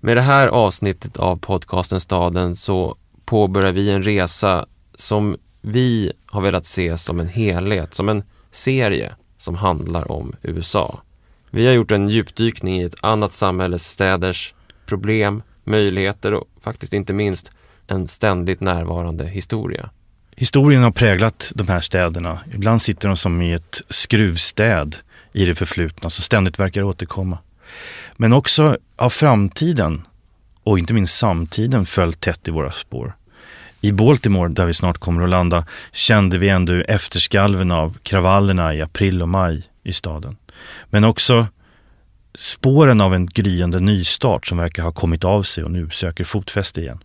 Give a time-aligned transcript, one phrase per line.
[0.00, 6.40] Med det här avsnittet av podcasten Staden så påbörjar vi en resa som vi har
[6.40, 11.00] velat se som en helhet, som en serie som handlar om USA.
[11.50, 14.54] Vi har gjort en djupdykning i ett annat samhälles städers
[14.86, 17.50] problem, möjligheter och faktiskt inte minst
[17.86, 19.90] en ständigt närvarande historia.
[20.36, 22.38] Historien har präglat de här städerna.
[22.54, 24.96] Ibland sitter de som i ett skruvstäd
[25.32, 27.38] i det förflutna som ständigt verkar återkomma.
[28.20, 30.06] Men också av framtiden
[30.62, 33.16] och inte minst samtiden följt tätt i våra spår.
[33.80, 38.82] I Baltimore, där vi snart kommer att landa, kände vi ändå efterskalven av kravallerna i
[38.82, 40.36] april och maj i staden.
[40.90, 41.46] Men också
[42.38, 46.80] spåren av en gryende nystart som verkar ha kommit av sig och nu söker fotfäste
[46.80, 46.98] igen.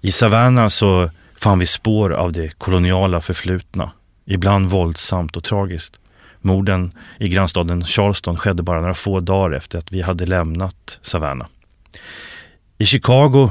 [0.00, 3.90] I Savannah så fann vi spår av det koloniala förflutna,
[4.24, 5.98] ibland våldsamt och tragiskt.
[6.40, 11.48] Morden i grannstaden Charleston skedde bara några få dagar efter att vi hade lämnat Savannah.
[12.78, 13.50] I Chicago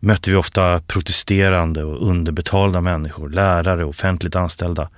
[0.00, 4.90] mötte vi ofta protesterande och underbetalda människor, lärare och offentligt anställda.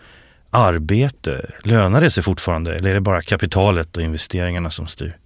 [0.50, 5.16] Arbete, lönar det sig fortfarande eller är det bara kapitalet och investeringarna som styr?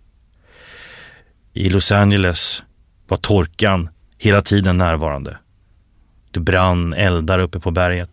[1.52, 2.62] I Los Angeles
[3.08, 5.36] var torkan hela tiden närvarande.
[6.30, 8.10] Det brann eldar uppe på berget.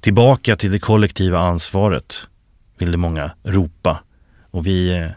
[0.00, 2.26] Tillbaka till det kollektiva ansvaret
[2.80, 4.02] ville många ropa
[4.50, 5.10] och vi eh,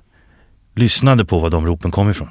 [0.75, 2.29] lyssnade på var de ropen kom ifrån.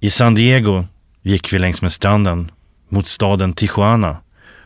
[0.00, 0.84] I San Diego
[1.22, 2.50] gick vi längs med stranden
[2.88, 4.16] mot staden Tijuana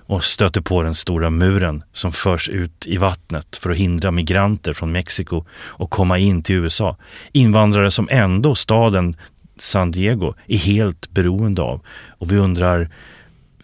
[0.06, 4.72] och stötte på den stora muren som förs ut i vattnet för att hindra migranter
[4.72, 5.44] från Mexiko
[5.78, 6.96] att komma in till USA.
[7.32, 9.16] Invandrare som ändå staden
[9.56, 11.80] San Diego är helt beroende av.
[12.18, 12.90] Och vi undrar,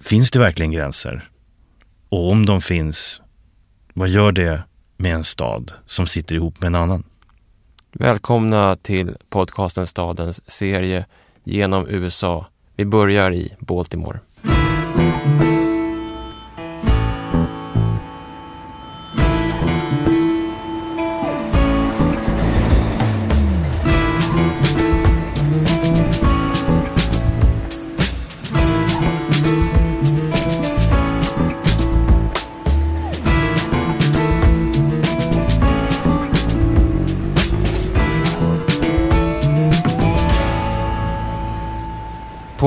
[0.00, 1.28] finns det verkligen gränser?
[2.08, 3.20] Och om de finns,
[3.94, 4.62] vad gör det
[5.00, 7.04] med en stad som sitter ihop med en annan?
[7.92, 11.06] Välkomna till podcasten Stadens serie
[11.44, 12.46] genom USA.
[12.76, 14.18] Vi börjar i Baltimore.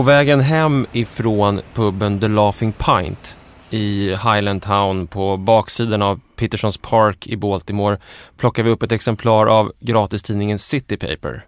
[0.03, 3.37] Vägen hem ifrån puben The Laughing Pint
[3.69, 7.97] i Highland Town på baksidan av Petersons Park i Baltimore
[8.37, 11.45] plockar vi upp ett exemplar av gratistidningen City Paper.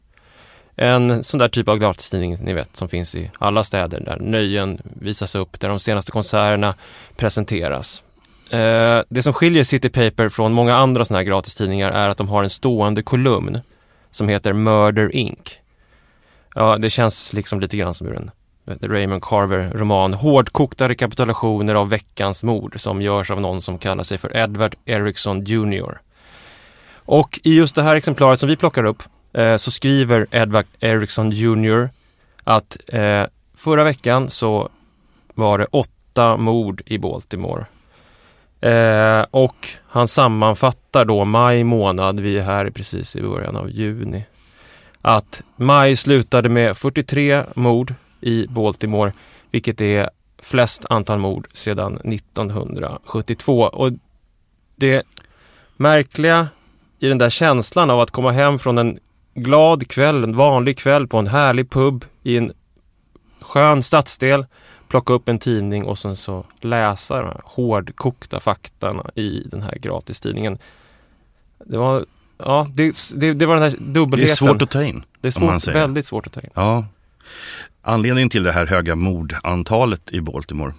[0.75, 4.81] En sån där typ av gratistidning, ni vet, som finns i alla städer där nöjen
[4.83, 6.75] visas upp, där de senaste konserterna
[7.17, 8.03] presenteras.
[8.49, 12.29] Eh, det som skiljer City Paper från många andra såna här gratistidningar är att de
[12.29, 13.59] har en stående kolumn
[14.11, 15.59] som heter Murder Inc.
[16.55, 18.31] Ja, det känns liksom lite grann som ur en
[18.65, 20.13] Raymond Carver-roman.
[20.13, 25.43] Hårdkokta rekapitulationer av veckans mord som görs av någon som kallar sig för Edward Erickson
[25.43, 26.01] Jr.
[26.95, 29.03] Och i just det här exemplaret som vi plockar upp
[29.33, 31.89] eh, så skriver Edward Erickson Jr.
[32.43, 33.23] att eh,
[33.55, 34.69] förra veckan så
[35.33, 37.65] var det åtta mord i Baltimore.
[38.61, 44.25] Eh, och han sammanfattar då maj månad, vi är här precis i början av juni
[45.07, 47.93] att maj slutade med 43 mord
[48.25, 49.13] i Baltimore,
[49.51, 50.09] vilket är
[50.41, 53.61] flest antal mord sedan 1972.
[53.61, 53.91] Och
[54.75, 55.03] det
[55.77, 56.47] märkliga
[56.99, 58.99] i den där känslan av att komma hem från en
[59.33, 62.53] glad kväll, en vanlig kväll på en härlig pub i en
[63.41, 64.45] skön stadsdel,
[64.87, 69.77] plocka upp en tidning och sen så läsa de här hårdkokta faktarna i den här
[69.77, 70.57] gratistidningen.
[71.65, 72.05] Det var
[72.37, 74.45] ja, det, det, det, var den här dubbelheten.
[74.45, 75.03] Det är svårt att ta in.
[75.21, 76.49] Det är svårt, väldigt svårt att ta in.
[76.53, 76.85] Ja.
[77.87, 80.73] Anledningen till det här höga mordantalet i Baltimore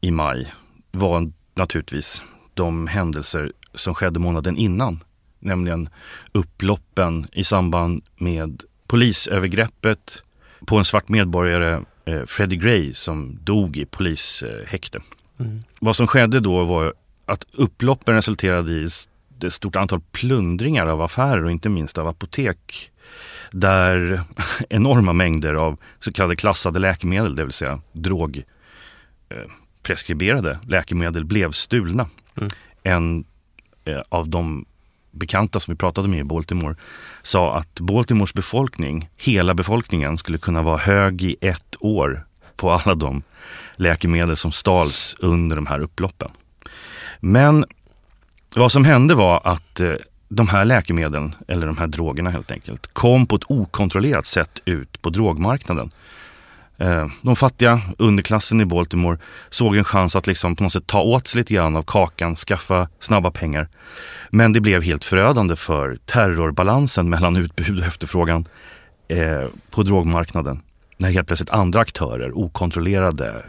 [0.00, 0.52] i maj
[0.92, 2.22] var naturligtvis
[2.54, 5.04] de händelser som skedde månaden innan.
[5.38, 5.88] Nämligen
[6.32, 10.22] upploppen i samband med polisövergreppet
[10.66, 15.00] på en svart medborgare, eh, Freddie Gray, som dog i polishäkte.
[15.38, 15.62] Mm.
[15.80, 16.94] Vad som skedde då var
[17.24, 18.88] att upploppen resulterade i
[19.44, 22.90] ett stort antal plundringar av affärer och inte minst av apotek.
[23.50, 24.20] Där
[24.68, 32.08] enorma mängder av så kallade klassade läkemedel, det vill säga drogpreskriberade eh, läkemedel blev stulna.
[32.36, 32.50] Mm.
[32.82, 33.24] En
[33.84, 34.64] eh, av de
[35.10, 36.76] bekanta som vi pratade med i Baltimore
[37.22, 42.94] sa att Baltimores befolkning, hela befolkningen, skulle kunna vara hög i ett år på alla
[42.94, 43.22] de
[43.76, 46.30] läkemedel som stals under de här upploppen.
[47.20, 47.64] Men
[48.60, 49.92] vad som hände var att eh,
[50.28, 55.02] de här läkemedlen, eller de här drogerna helt enkelt, kom på ett okontrollerat sätt ut
[55.02, 55.90] på drogmarknaden.
[56.78, 59.18] Eh, de fattiga, underklassen i Baltimore,
[59.50, 62.36] såg en chans att liksom på något sätt ta åt sig lite grann av kakan,
[62.36, 63.68] skaffa snabba pengar.
[64.30, 68.48] Men det blev helt förödande för terrorbalansen mellan utbud och efterfrågan
[69.08, 70.62] eh, på drogmarknaden.
[70.98, 73.44] När helt plötsligt andra aktörer, okontrollerade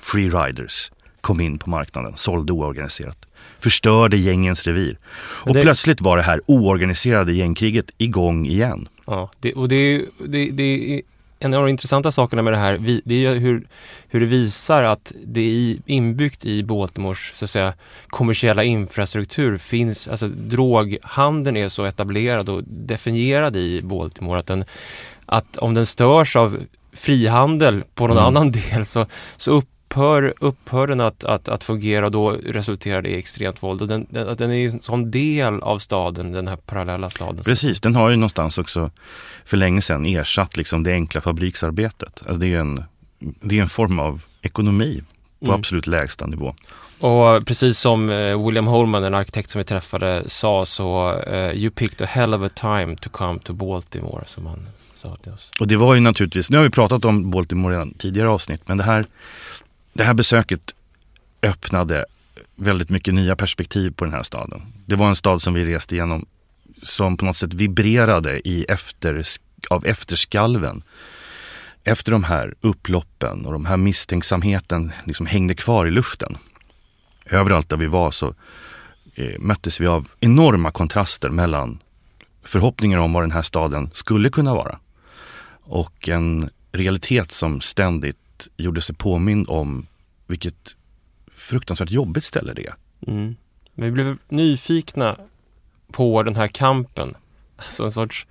[0.00, 0.90] free freeriders,
[1.20, 3.26] kom in på marknaden, sålde oorganiserat.
[3.66, 4.98] Förstörde gängens revir.
[5.18, 5.62] Och det...
[5.62, 8.88] plötsligt var det här oorganiserade gängkriget igång igen.
[9.06, 11.02] Ja, det, och det, det, det
[11.38, 13.66] en av de intressanta sakerna med det här, det är hur,
[14.08, 17.72] hur det visar att det är inbyggt i Baltimores så att säga,
[18.06, 24.64] kommersiella infrastruktur finns, alltså droghandeln är så etablerad och definierad i Baltimore att, den,
[25.26, 26.58] att om den störs av
[26.92, 28.26] frihandel på någon mm.
[28.26, 33.02] annan del så, så upp upphör, upphör den att, att, att fungera och då resulterar
[33.02, 33.82] det i extremt våld.
[33.82, 37.44] Och den, den, den är en sån del av staden, den här parallella staden.
[37.44, 38.90] Precis, den har ju någonstans också
[39.44, 42.22] för länge sedan ersatt liksom det enkla fabriksarbetet.
[42.26, 42.84] Alltså det är en,
[43.18, 45.02] det är en form av ekonomi
[45.40, 45.60] på mm.
[45.60, 46.54] absolut lägsta nivå.
[47.00, 51.70] Och precis som eh, William Holman, en arkitekt som vi träffade, sa så uh, You
[51.70, 55.52] picked a hell of a time to come to Baltimore, som han sa till oss.
[55.60, 58.76] Och det var ju naturligtvis, nu har vi pratat om Baltimore redan tidigare avsnitt, men
[58.76, 59.06] det här
[59.96, 60.74] det här besöket
[61.42, 62.04] öppnade
[62.56, 64.62] väldigt mycket nya perspektiv på den här staden.
[64.86, 66.26] Det var en stad som vi reste igenom
[66.82, 69.22] som på något sätt vibrerade i efter,
[69.70, 70.82] av efterskalven.
[71.84, 76.36] Efter de här upploppen och de här misstänksamheten liksom hängde kvar i luften.
[77.26, 78.34] Överallt där vi var så
[79.14, 81.78] eh, möttes vi av enorma kontraster mellan
[82.42, 84.78] förhoppningar om vad den här staden skulle kunna vara
[85.62, 88.25] och en realitet som ständigt
[88.56, 89.86] gjorde sig påmind om
[90.26, 90.76] vilket
[91.34, 92.74] fruktansvärt jobbigt ställe det är.
[93.06, 93.36] Mm.
[93.74, 95.16] Vi blev nyfikna
[95.92, 97.16] på den här kampen.
[97.56, 98.26] Alltså en sorts,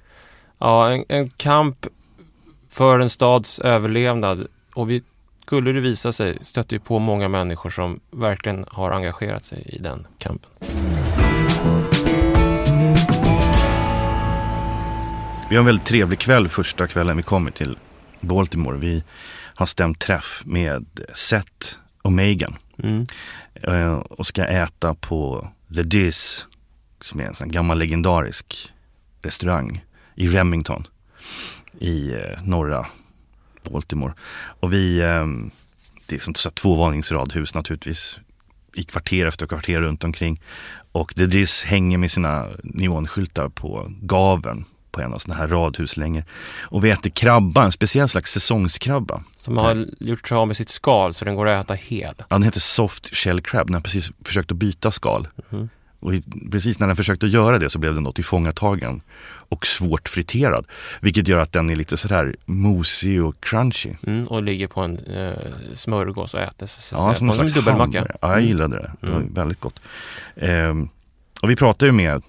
[0.57, 1.87] ja en, en kamp
[2.69, 4.47] för en stads överlevnad.
[4.73, 5.03] Och vi,
[5.45, 9.77] skulle det visa sig, stötte ju på många människor som verkligen har engagerat sig i
[9.77, 10.51] den kampen.
[15.49, 17.77] Vi har en väldigt trevlig kväll första kvällen vi kommer till
[18.21, 18.77] Baltimore.
[18.77, 19.03] Vi
[19.55, 22.55] har stämt träff med Seth och Megan.
[22.83, 23.07] Mm.
[23.53, 26.47] Eh, och ska äta på The Diz,
[27.01, 28.73] som är en sån gammal legendarisk
[29.21, 29.85] restaurang
[30.15, 30.87] i Remington
[31.79, 32.85] i eh, norra
[33.63, 34.13] Baltimore.
[34.59, 35.27] Och vi, eh,
[36.07, 38.19] det är som så tvåvåningsradhus naturligtvis
[38.73, 40.41] i kvarter efter kvarter runt omkring.
[40.91, 46.23] Och The Diz hänger med sina neonskyltar på gaveln på en av sådana här radhuslängor.
[46.61, 49.23] Och vi äter krabba, en speciell slags säsongskrabba.
[49.35, 52.15] Som har gjort sig av med sitt skal så den går att äta hel.
[52.17, 53.67] Ja, den heter soft shell crab.
[53.67, 55.27] Den har precis försökt att byta skal.
[55.51, 55.69] Mm.
[55.99, 56.13] Och
[56.51, 59.01] precis när den försökte göra det så blev den då tillfångatagen
[59.49, 60.65] och svårt friterad.
[61.01, 63.93] Vilket gör att den är lite sådär mosig och crunchy.
[64.07, 65.33] Mm, och ligger på en eh,
[65.73, 66.91] smörgås och ätes.
[66.91, 68.07] Ja, som en slags dubbelmacka.
[68.21, 68.91] Ja, jag gillade det.
[69.01, 69.33] Det var mm.
[69.33, 69.79] väldigt gott.
[70.35, 70.89] Ehm,
[71.41, 72.23] och vi pratade ju med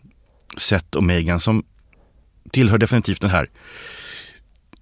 [0.58, 1.64] Seth och Megan som
[2.56, 3.50] tillhör definitivt den här,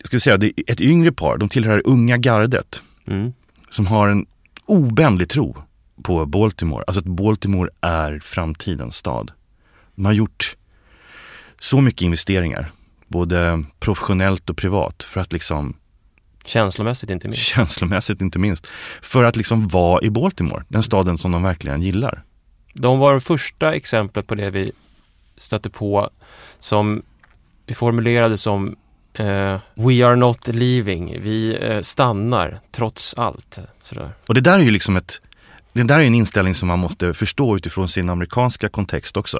[0.05, 2.83] ska vi säga, det är ett yngre par, de tillhör det unga gardet.
[3.07, 3.33] Mm.
[3.71, 4.27] Som har en
[4.67, 5.57] obändlig tro
[6.03, 6.85] på Baltimore.
[6.87, 9.33] Alltså att Baltimore är framtidens stad.
[9.95, 10.57] De har gjort
[11.59, 12.71] så mycket investeringar,
[13.09, 15.77] både professionellt och privat, för att liksom
[16.45, 17.43] Känslomässigt inte minst.
[17.43, 18.67] Känslomässigt inte minst.
[19.01, 22.23] För att liksom vara i Baltimore, den staden som de verkligen gillar.
[22.75, 24.73] De var det första exemplet på det vi
[25.37, 26.11] stötte på
[26.59, 27.03] som
[27.73, 28.77] formulerade som
[29.21, 31.21] Uh, we are not leaving.
[31.23, 33.59] Vi uh, stannar trots allt.
[33.81, 34.11] Sådär.
[34.27, 35.21] Och det där är ju liksom ett
[35.73, 39.39] det där är en inställning som man måste förstå utifrån sin amerikanska kontext också.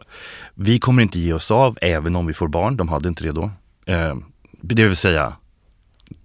[0.55, 2.77] Vi kommer inte ge oss av även om vi får barn.
[2.77, 3.45] De hade inte det då.
[3.91, 4.17] Uh,
[4.61, 5.33] det vill säga,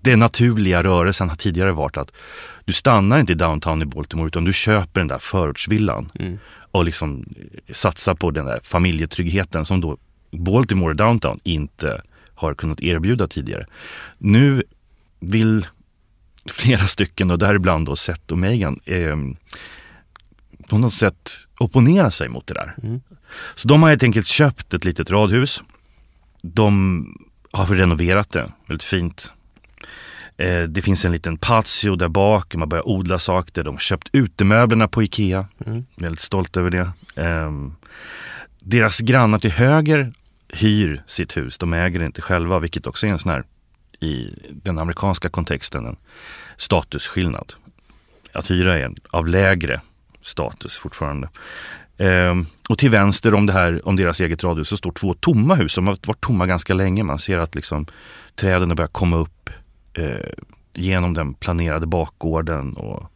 [0.01, 2.12] den naturliga rörelsen har tidigare varit att
[2.65, 6.39] du stannar inte i downtown i Baltimore utan du köper den där förortsvillan mm.
[6.72, 7.25] och liksom
[7.74, 9.98] satsar på den där familjetryggheten som då
[10.31, 12.01] Baltimore Downtown inte
[12.36, 13.65] har kunnat erbjuda tidigare.
[14.17, 14.63] Nu
[15.19, 15.67] vill
[16.45, 19.17] flera stycken och däribland då Seth och Megan eh,
[20.67, 22.75] på något sätt opponera sig mot det där.
[22.83, 23.01] Mm.
[23.55, 25.63] Så de har helt enkelt köpt ett litet radhus.
[26.41, 27.05] De
[27.51, 29.33] har renoverat det väldigt fint.
[30.38, 33.63] Eh, det finns en liten patio där bak, man börjar odla saker.
[33.63, 35.48] De har köpt utemöblerna på Ikea.
[35.65, 35.86] Mm.
[35.95, 36.91] Väldigt stolt över det.
[37.15, 37.51] Eh,
[38.59, 40.13] deras grannar till höger
[40.50, 43.44] hyr sitt hus, de äger det inte själva, vilket också är en sån här,
[44.00, 45.98] i den amerikanska kontexten, en
[46.58, 47.53] statusskillnad.
[48.34, 49.82] Att hyra är av lägre
[50.22, 51.29] status fortfarande.
[51.98, 55.56] Ehm, och till vänster om, det här, om deras eget radhus så står två tomma
[55.56, 57.03] hus som har varit tomma ganska länge.
[57.03, 57.86] Man ser att liksom,
[58.36, 59.50] träden börjar komma upp
[59.94, 60.29] eh,
[60.74, 62.74] genom den planerade bakgården.
[62.74, 63.12] Och,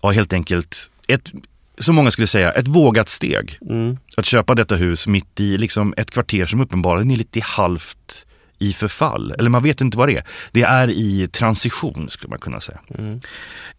[0.00, 1.32] ja, helt enkelt ett,
[1.80, 3.58] som många skulle säga, ett vågat steg.
[3.70, 3.98] Mm.
[4.16, 8.26] Att köpa detta hus mitt i liksom, ett kvarter som uppenbarligen är lite halvt
[8.58, 9.34] i förfall.
[9.38, 10.24] Eller man vet inte vad det är.
[10.52, 12.78] Det är i transition skulle man kunna säga.
[12.98, 13.20] Mm.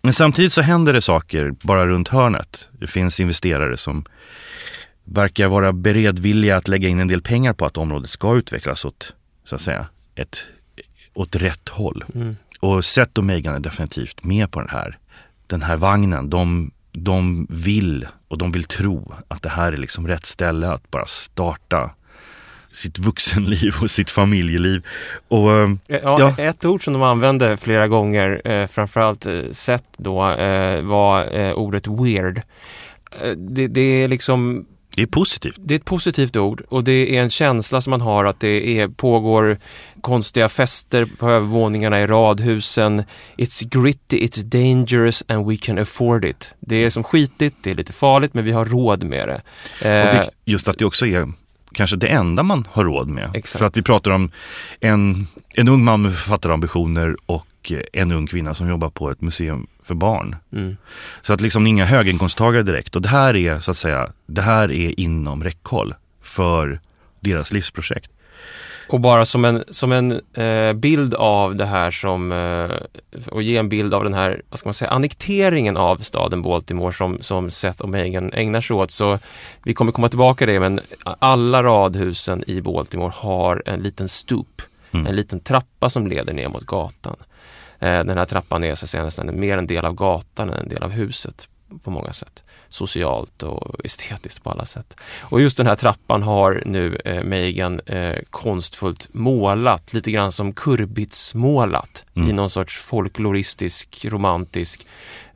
[0.02, 2.68] Men samtidigt så händer det saker bara runt hörnet.
[2.80, 4.06] Det finns investerare som
[5.04, 9.14] verkar vara beredvilliga att lägga in en del pengar på att området ska utvecklas åt,
[9.46, 10.46] så att säga, ett,
[11.14, 12.04] åt rätt håll.
[12.16, 12.36] Mm.
[12.60, 14.98] Och Seth och Megan är definitivt med på den här,
[15.48, 16.30] den här vagnen.
[16.30, 20.92] De, de vill och de vill tro att det här är liksom rätt ställe att
[20.92, 21.92] bara starta
[22.72, 24.86] sitt vuxenliv och sitt familjeliv.
[25.28, 26.36] Och, eh, Ja, Ja.
[26.38, 31.54] Ett ord som de använde flera gånger, eh, framförallt eh, sett då, eh, var eh,
[31.54, 32.42] ordet weird.
[33.22, 35.56] Eh, det, det är liksom det är positivt.
[35.60, 38.80] det är ett positivt ord och det är en känsla som man har att det
[38.80, 39.58] är, pågår
[40.02, 43.04] konstiga fester på övervåningarna i radhusen.
[43.38, 46.56] It's gritty, it's dangerous and we can afford it.
[46.60, 49.42] Det är som skitigt, det är lite farligt men vi har råd med det.
[49.90, 51.32] Eh, Och det, just att det också är
[51.74, 53.30] kanske det enda man har råd med.
[53.34, 53.60] Exakt.
[53.60, 54.32] För att vi pratar om
[54.80, 59.68] en, en ung man med författarambitioner och en ung kvinna som jobbar på ett museum
[59.92, 60.36] för barn.
[60.54, 60.78] mm.
[61.22, 62.96] Så att liksom inga höginkomsttagare direkt.
[62.96, 66.80] Och det här är så att säga, det här är inom räckhåll för
[67.20, 68.12] deras livsprojekt.
[68.90, 72.70] Och bara som en, som en eh, bild av det här som, eh,
[73.32, 76.94] och ge en bild av den här, vad ska man säga, annekteringen av staden Baltimore
[76.94, 78.92] som, som Seth och Megan ägnar sig åt.
[78.92, 79.20] Så
[79.64, 80.80] vi kommer komma tillbaka till det, men
[81.20, 84.62] alla radhusen i Baltimore har en liten stoop,
[84.94, 85.08] Mm.
[85.08, 87.16] en liten trappa som leder ner mot gatan.
[87.82, 90.56] Eh, den här trappan är så att säga nästan mer en del av gatan än
[90.56, 91.48] en del av huset
[91.84, 92.44] på många sätt.
[92.70, 94.96] Socialt och estetiskt på alla sätt.
[95.22, 100.54] Och just den här trappan har nu eh, Megan eh, konstfullt målat, lite grann som
[100.54, 102.30] kurbitsmålat Mm.
[102.30, 104.86] i någon sorts folkloristisk, romantisk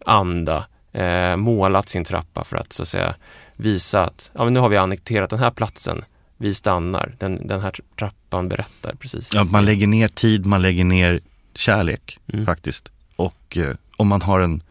[0.05, 0.65] anda.
[0.93, 3.15] Eh, målat sin trappa för att så att säga
[3.55, 6.05] visa att ja, men nu har vi annekterat den här platsen.
[6.37, 7.15] Vi stannar.
[7.19, 9.33] Den, den här trappan berättar precis.
[9.33, 11.21] Ja, man lägger ner tid, man lägger ner
[11.55, 12.45] kärlek Mm.
[12.45, 12.91] faktiskt.
[13.15, 14.63] Och eh, om man har en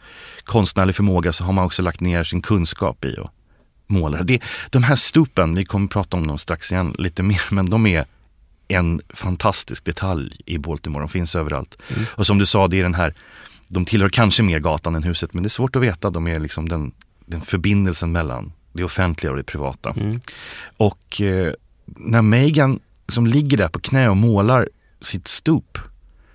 [0.45, 3.31] konstnärlig förmåga så har man också lagt ner sin kunskap i att
[3.87, 4.23] måla.
[4.23, 7.87] Det, de här stupen, vi kommer prata om dem strax igen lite mer, men de
[7.87, 8.05] är
[8.69, 11.03] en fantastisk detalj i Baltimore.
[11.03, 11.79] De finns överallt.
[11.89, 12.05] Mm.
[12.11, 13.15] Och som du sa, det är den här,
[13.69, 16.11] de tillhör kanske mer gatan än huset, men det är svårt att veta.
[16.11, 16.93] De är liksom den,
[17.27, 19.91] den förbindelsen mellan det offentliga och det privata.
[19.91, 20.21] Mm.
[20.77, 21.53] Och eh,
[21.85, 24.69] när Megan som ligger där på knä och målar
[25.01, 25.79] sitt stup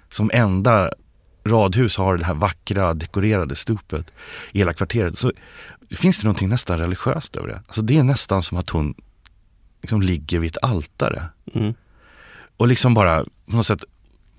[0.09, 0.91] som enda
[1.45, 4.11] radhus har det här vackra dekorerade stupet
[4.51, 5.31] i hela kvarteret så
[5.91, 7.61] finns det någonting nästan religiöst över det.
[7.67, 8.93] Alltså det är nästan som att hon
[9.81, 11.23] liksom ligger vid ett altare
[11.53, 11.73] Mm.
[12.57, 13.83] och liksom bara på något sätt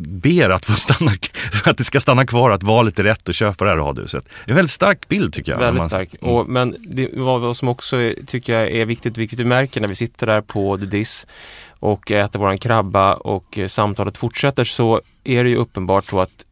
[0.01, 1.13] ber att få stanna,
[1.65, 4.25] att det ska stanna kvar, att valet är rätt att köpa det här radhuset.
[4.25, 5.59] Det är en väldigt stark bild tycker jag.
[5.59, 6.15] Väldigt stark.
[6.21, 6.35] Mm.
[6.35, 9.81] Och, men det, vad, vad som också är, tycker jag är viktigt, vilket vi märker
[9.81, 11.27] när vi sitter där på The Diss
[11.69, 16.45] och äter våran krabba och eh, samtalet fortsätter så är det ju uppenbart så att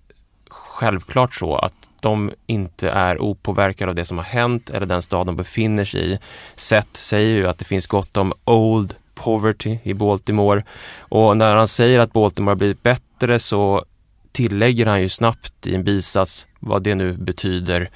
[0.51, 5.27] självklart så att de inte är opåverkade av det som har hänt eller den stad
[5.27, 6.19] de befinner sig i.
[6.57, 10.65] Seth säger ju att det finns gott om old poverty i Baltimore
[10.99, 13.08] och när han säger att Baltimore har blivit bättre
[13.39, 13.85] så
[14.33, 17.91] tillägger han ju snabbt i en bisats vad det nu betyder.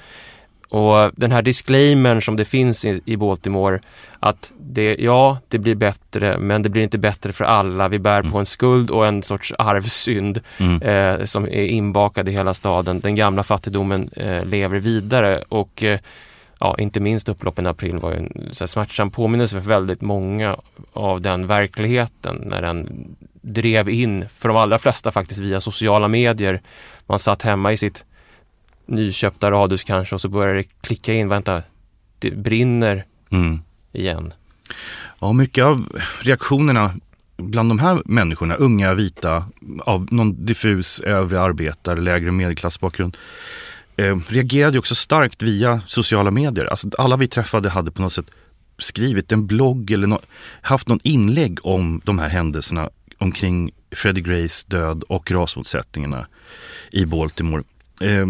[0.69, 3.79] Och den här disclaimern som det finns i, i Baltimore
[4.19, 7.87] att det, ja, det blir bättre men det blir inte bättre för alla.
[7.87, 10.81] Vi bär på en skuld och en sorts arvsynd Mm.
[10.81, 12.99] eh, som är inbakad i hela staden.
[12.99, 15.99] Den gamla fattigdomen eh, lever vidare och eh,
[16.59, 20.01] ja, inte minst upploppen i april var ju en så här, smärtsam påminnelse för väldigt
[20.01, 20.57] många
[20.93, 23.05] av den verkligheten när den
[23.43, 26.61] drev in, för de allra flesta faktiskt via sociala medier.
[27.07, 28.05] Man satt hemma i sitt
[28.85, 31.61] nyköpta radhus kanske och så började det klicka in, vänta,
[32.19, 33.59] det brinner Mm.
[33.93, 34.33] igen.
[35.19, 36.93] Ja, mycket av reaktionerna
[37.37, 39.45] bland de här människorna, unga vita
[39.79, 43.17] av någon diffus övre arbetare, lägre medelklassbakgrund,
[43.97, 46.65] eh, reagerade också starkt via sociala medier.
[46.65, 48.25] Alltså, alla vi träffade hade på något sätt
[48.77, 50.21] skrivit en blogg eller nå-
[50.61, 52.89] haft någon inlägg om de här händelserna
[53.23, 56.27] omkring Freddie Grays död och rasmotsättningarna
[56.91, 57.63] i Baltimore.
[58.01, 58.27] Eh,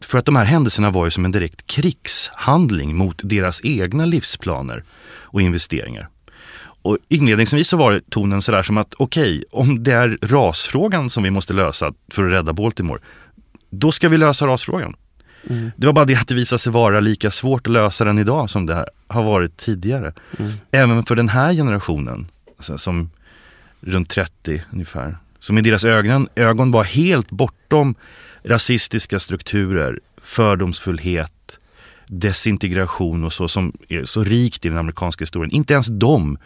[0.00, 4.84] för att de här händelserna var ju som en direkt krigshandling mot deras egna livsplaner
[5.20, 6.08] och investeringar.
[6.82, 11.30] Och inledningsvis så var tonen sådär som att okej, om det är rasfrågan som vi
[11.30, 13.00] måste lösa för att rädda Baltimore,
[13.70, 14.96] då ska vi lösa rasfrågan.
[15.50, 15.70] Mm.
[15.76, 18.50] Det var bara det att det visade sig vara lika svårt att lösa den idag
[18.50, 20.12] som det har varit tidigare.
[20.38, 20.52] Mm.
[20.70, 23.10] Även för den här generationen, alltså, som
[23.86, 27.94] runt 30 ungefär, som i deras ögon, ögon var helt bortom
[28.44, 31.58] rasistiska strukturer, fördomsfullhet,
[32.06, 35.50] desintegration och så som är så rikt i den amerikanska historien.
[35.50, 36.38] Inte ens de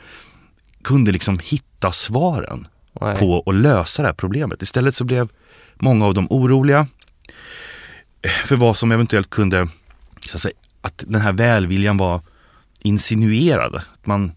[0.82, 2.66] kunde liksom hitta svaren
[3.00, 3.16] Nej.
[3.16, 4.62] på att lösa det här problemet.
[4.62, 5.28] Istället så blev
[5.74, 6.86] många av dem oroliga
[8.44, 9.68] för vad som eventuellt kunde,
[10.26, 12.20] så att, säga, att den här välviljan var
[12.78, 13.82] insinuerad.
[14.04, 14.32] Man,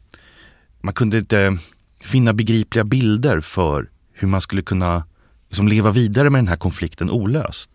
[0.81, 1.57] man kunde inte
[2.03, 5.03] finna begripliga bilder för hur man skulle kunna
[5.49, 7.69] liksom leva vidare med den här konflikten olöst.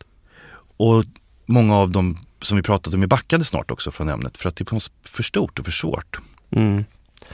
[0.77, 1.05] Och
[1.47, 4.73] många av dem som vi pratade med backade snart också från ämnet för att det
[4.73, 6.19] är för stort och för svårt.
[6.51, 6.85] Mm.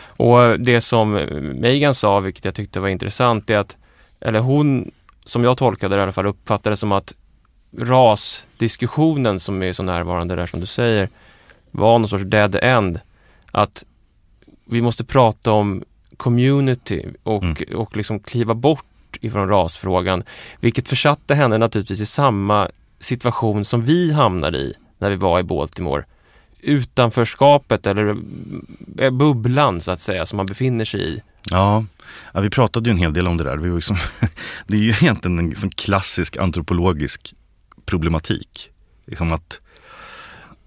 [0.06, 1.12] Och det som
[1.61, 3.76] Megan sa, vilket jag tyckte var intressant, är att,
[4.20, 4.90] eller hon,
[5.25, 7.14] som jag tolkade det i alla fall, uppfattade som att
[7.78, 11.08] rasdiskussionen som är så närvarande där som du säger,
[11.70, 13.00] var någon sorts dead end.
[13.50, 13.84] Att
[14.64, 15.84] vi måste prata om
[16.23, 17.57] community och, mm.
[17.75, 20.23] och liksom kliva bort ifrån rasfrågan,
[20.61, 22.69] vilket försatte henne naturligtvis i samma
[23.00, 26.05] situation som vi hamnade i när vi var i Baltimore.
[26.61, 28.17] Utanförskapet eller
[28.99, 31.23] eh, bubblan så att säga som man befinner sig i.
[31.50, 31.85] Ja,
[32.33, 33.57] ja vi pratade ju en hel del om det där.
[33.57, 33.97] Vi var liksom,
[34.67, 37.35] det är ju egentligen en liksom klassisk antropologisk
[37.85, 38.71] problematik.
[39.07, 39.61] Liksom att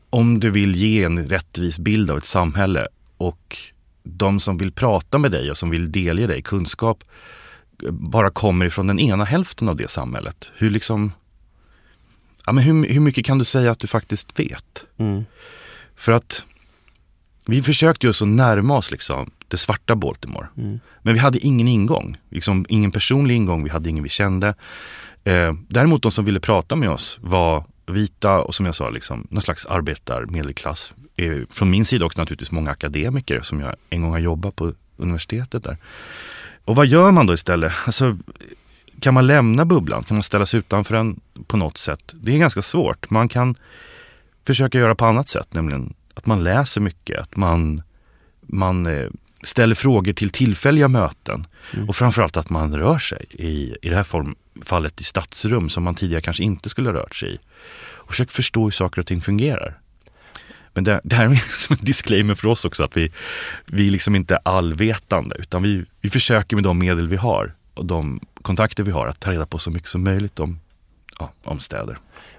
[0.10, 3.58] om du vill ge en rättvis bild av ett samhälle och
[4.06, 7.04] de som vill prata med dig och som vill delge dig kunskap
[7.90, 10.52] bara kommer ifrån den ena hälften av det samhället.
[10.56, 11.12] Hur liksom
[12.46, 14.86] ja, men hur, hur mycket kan du säga att du faktiskt vet?
[14.98, 15.26] Mm.
[15.96, 16.46] För att
[17.46, 20.48] vi försökte ju så närma oss liksom det svarta Baltimore.
[20.58, 20.80] Mm.
[21.02, 24.56] Men vi hade ingen ingång, liksom ingen personlig ingång, vi hade ingen vi kände.
[25.24, 29.28] Eh, däremot de som ville prata med oss var vita och som jag sa, liksom,
[29.30, 30.94] någon slags arbetarmedelklass.
[31.16, 34.74] Eh, från min sida också naturligtvis många akademiker som jag en gång har jobbat på
[34.98, 35.78] universitetet där.
[36.66, 37.74] Och vad gör man då istället?
[37.86, 38.18] Alltså,
[39.00, 40.04] kan man lämna bubblan?
[40.04, 42.14] Kan man ställa sig utanför den på något sätt?
[42.14, 43.10] Det är ganska svårt.
[43.10, 43.56] Man kan
[44.46, 47.82] försöka göra på annat sätt, nämligen att man läser mycket, att man,
[48.42, 49.10] man eh,
[49.46, 51.90] ställer frågor till tillfälliga möten mm.
[51.90, 55.84] och framförallt att man rör sig i, i det här form, fallet i stadsrum som
[55.84, 57.38] man tidigare kanske inte skulle ha rört sig i.
[57.78, 59.80] Och försök förstå hur saker och ting fungerar.
[60.74, 61.36] Men det, det här är
[61.68, 63.12] som en disclaimer för oss också att vi,
[63.66, 67.86] vi liksom inte är allvetande utan vi, vi försöker med de medel vi har och
[67.86, 70.60] de kontakter vi har att ta reda på så mycket som möjligt om,
[71.20, 71.98] ja, om städer.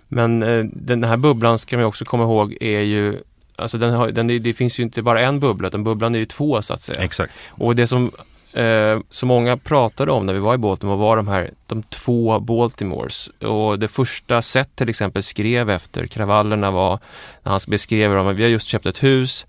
[0.08, 3.20] Men eh, den här bubblan ska man också komma ihåg är ju
[3.56, 6.24] Alltså den har, den, det finns ju inte bara en bubbla utan bubblan är ju
[6.24, 7.00] två så att säga.
[7.00, 7.32] Exakt.
[7.48, 8.10] Och det som
[8.52, 12.40] eh, så många pratade om när vi var i Baltimore var de här de två
[12.40, 13.28] Baltimores.
[13.28, 16.98] Och det första Seth till exempel skrev efter kravallerna var
[17.42, 19.46] när han beskrev dem att vi har just köpt ett hus.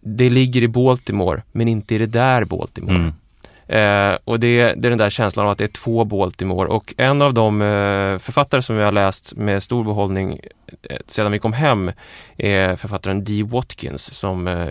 [0.00, 2.96] Det ligger i Baltimore men inte i det där Baltimore.
[2.96, 3.12] Mm.
[3.68, 6.94] Eh, och det, det, är den där känslan av att det är två Baltimore och
[6.96, 10.40] en av de eh, författare som vi har läst med stor behållning
[10.82, 11.92] eh, sedan vi kom hem
[12.36, 14.68] är författaren Dee Watkins som eh,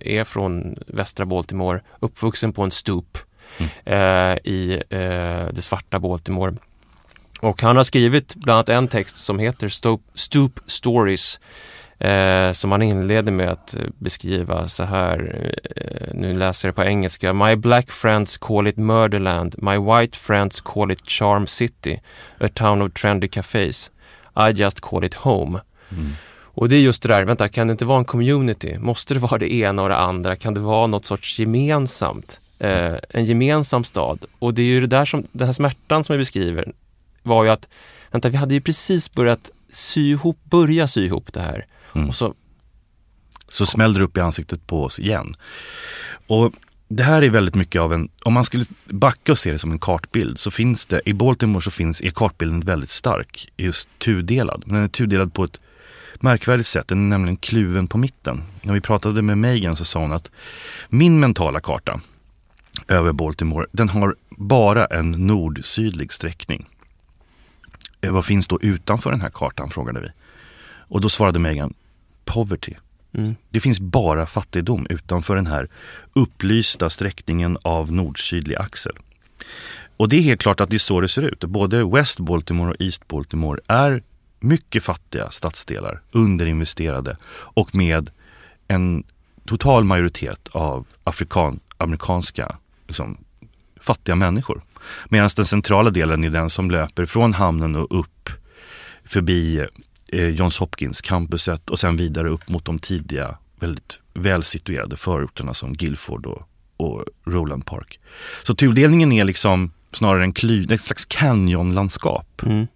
[0.00, 3.18] är från västra Baltimore, uppvuxen på en stoop
[3.58, 3.70] mm.
[3.84, 6.54] Eh, i eh, det svarta Baltimore.
[7.40, 11.40] Och han har skrivit bland annat en text som heter Stoop, Stoop Stories
[11.98, 16.76] eh, som han inleder med att eh, beskriva så här, eh, nu läser jag det
[16.76, 17.32] på engelska.
[17.32, 22.00] My black friends call it murderland, my white friends call it charm city,
[22.40, 23.90] a town of trendy cafés.
[24.36, 25.60] I just call it home.
[25.90, 26.12] Mm.
[26.56, 28.78] Och det är just det där, vänta, kan det inte vara en community?
[28.78, 30.36] Måste det vara det ena och det andra?
[30.36, 32.40] Kan det vara något sorts gemensamt?
[32.58, 34.24] Eh, en gemensam stad.
[34.38, 36.72] Och det är ju det där som, den här smärtan som vi beskriver
[37.22, 37.68] var ju att,
[38.10, 41.66] vänta, vi hade ju precis börjat sy ihop, börja sy ihop det här.
[41.94, 42.08] Mm.
[42.08, 42.34] Och så,
[43.48, 45.34] så smällde det upp i ansiktet på oss igen.
[46.26, 46.52] Och
[46.88, 49.72] det här är väldigt mycket av en, om man skulle backa och se det som
[49.72, 54.62] en kartbild så finns det, i Baltimore så finns, är kartbilden väldigt stark, just tudelad.
[54.66, 55.60] Men den är tudelad på ett
[56.14, 58.42] märkvärdigt sätt, den är nämligen kluven på mitten.
[58.62, 60.30] När vi pratade med Megan så sa hon att
[60.88, 62.00] min mentala karta
[62.88, 66.66] över Baltimore, den har bara en nord-sydlig sträckning.
[68.04, 70.08] Eh, vad finns då utanför den här kartan, frågade vi.
[70.88, 71.74] Och då svarade Megan,
[72.24, 72.72] poverty.
[73.12, 73.36] Mm.
[73.50, 75.68] Det finns bara fattigdom utanför den här
[76.12, 78.92] upplysta sträckningen av nord-sydlig axel.
[79.96, 81.44] Och det är helt klart att det är så det ser ut.
[81.44, 84.02] Både West Baltimore och East Baltimore är
[84.40, 88.10] mycket fattiga stadsdelar, underinvesterade och med
[88.68, 89.04] en
[89.46, 93.16] total majoritet av afrikan, amerikanska liksom,
[93.80, 94.62] fattiga människor.
[95.08, 98.30] Medan den centrala delen är den som löper från hamnen och upp
[99.04, 99.66] förbi
[100.12, 105.72] eh, Johns Hopkins campuset och sen vidare upp mot de tidiga väldigt välsituerade förorterna som
[105.72, 108.00] Guilford och, och Roland Park.
[108.42, 112.42] Så tudelningen är liksom snarare en kly, ett slags canyonlandskap.
[112.46, 112.66] Mm.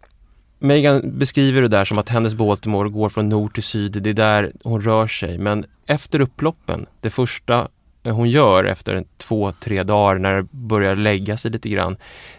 [0.59, 4.15] Megan beskriver det där som att hennes Baltimore går från nord till syd, det är
[4.15, 5.39] där hon rör sig.
[5.39, 7.69] Men efter upploppen, det första
[8.05, 11.97] hon gör efter en, två, tre dagar när det börjar lägga sig lite grann,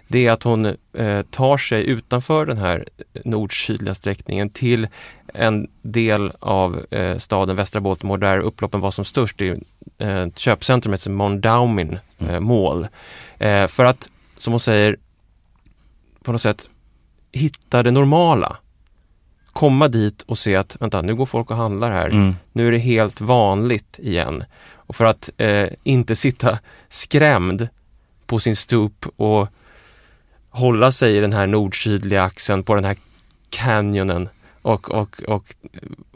[0.08, 2.86] det är att hon eh, tar sig utanför den här
[3.26, 4.88] nord-sydliga sträckningen till
[5.34, 9.38] en del av eh, staden Västra Baltimore där upploppen var som störst.
[9.38, 12.48] Det är eh, köpcentrumet som Mondawmin eh, mm.
[12.48, 12.88] Mall.
[13.38, 14.98] Eh, för att, som hon säger,
[16.24, 16.70] på något sätt
[17.32, 18.58] hitta det normala.
[19.54, 22.10] Komma dit och se att, vänta, nu går folk och handlar här.
[22.10, 22.36] Mm.
[22.52, 24.44] Nu är det helt vanligt igen.
[24.90, 27.68] Och för att eh, inte sitta skrämd
[28.26, 29.48] på sin stup och
[30.50, 32.96] hålla sig i den här nord-sydliga axeln på den här
[33.50, 34.30] canyonen
[34.62, 35.56] och, och, och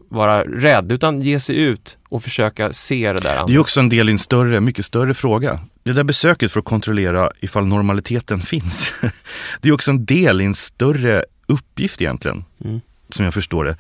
[0.10, 3.30] vara rädd, utan ge sig ut och försöka se det där.
[3.30, 3.46] Andra.
[3.46, 5.60] Det är också en del i en större, mycket större fråga.
[5.84, 8.94] Det där besöket för att kontrollera ifall normaliteten finns.
[9.62, 12.82] det är också en del i en större uppgift egentligen, mm.
[13.10, 13.78] som jag förstår det.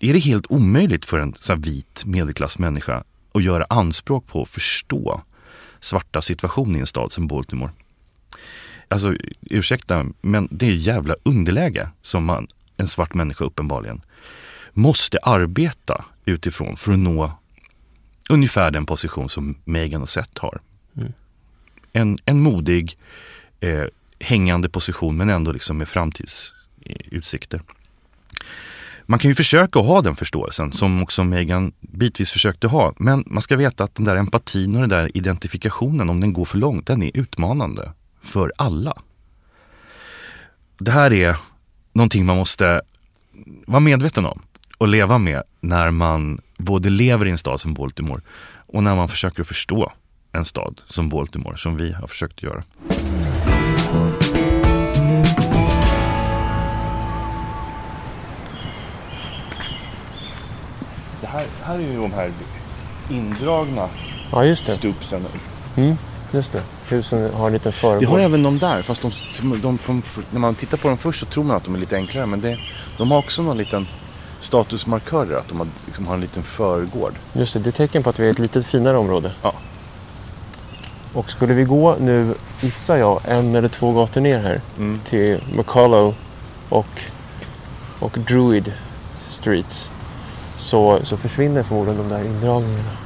[0.00, 3.04] Är det helt omöjligt för en sån vit medelklassmänniska
[3.38, 5.20] att göra anspråk på att förstå
[5.80, 7.70] svarta situation i en stad som Baltimore?
[8.88, 12.46] Alltså, ursäkta, men det är jävla underläge som man,
[12.76, 14.00] en svart människa uppenbarligen,
[14.72, 17.32] måste arbeta utifrån för att nå
[18.28, 20.60] ungefär den position som Megan och Seth har.
[20.96, 21.12] Mm.
[21.92, 22.98] En, en modig,
[23.60, 23.84] eh,
[24.20, 27.60] hängande position men ändå liksom med framtidsutsikter.
[29.10, 32.94] Man kan ju försöka att ha den förståelsen som också Megan bitvis försökte ha.
[32.96, 36.44] Men man ska veta att den där empatin och den där identifikationen, om den går
[36.44, 37.92] för långt, den är utmanande
[38.22, 39.02] för alla.
[40.78, 41.36] Det här är
[41.92, 42.80] någonting man måste
[43.66, 44.42] vara medveten om
[44.78, 48.20] och leva med när man både lever i en stad som Baltimore
[48.66, 49.92] och när man försöker förstå
[50.32, 52.64] en stad som Baltimore, som vi har försökt göra.
[61.28, 62.32] Här, här är ju de här
[63.10, 63.88] indragna
[64.32, 64.72] ja, just det.
[64.72, 65.26] stupsen.
[65.76, 65.96] Mm,
[66.30, 66.62] just det.
[66.88, 68.00] Husen har en liten förgård.
[68.00, 69.12] Det har även de där, fast de,
[69.60, 71.96] de, de, när man tittar på dem först så tror man att de är lite
[71.96, 72.26] enklare.
[72.26, 72.58] Men det,
[72.98, 73.86] de har också någon liten
[74.40, 77.14] statusmarkörer, att de har, liksom har en liten förgård.
[77.32, 79.32] Just det, det är tecken på att vi är ett lite finare område.
[79.42, 79.52] Ja.
[81.12, 85.00] Och skulle vi gå nu, gissar jag, en eller två gator ner här mm.
[85.04, 86.14] till McCullough
[86.68, 87.02] och,
[88.00, 88.72] och Druid
[89.28, 89.90] Streets
[90.58, 92.96] så, så försvinner förmodligen de där indragningarna.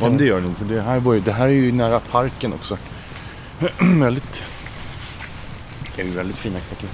[0.00, 0.56] Ja, men det gör det nog.
[0.56, 2.78] För det här, var ju, det här är ju nära parken också.
[4.00, 4.42] väldigt,
[5.96, 6.88] det är ju väldigt fina kvarter.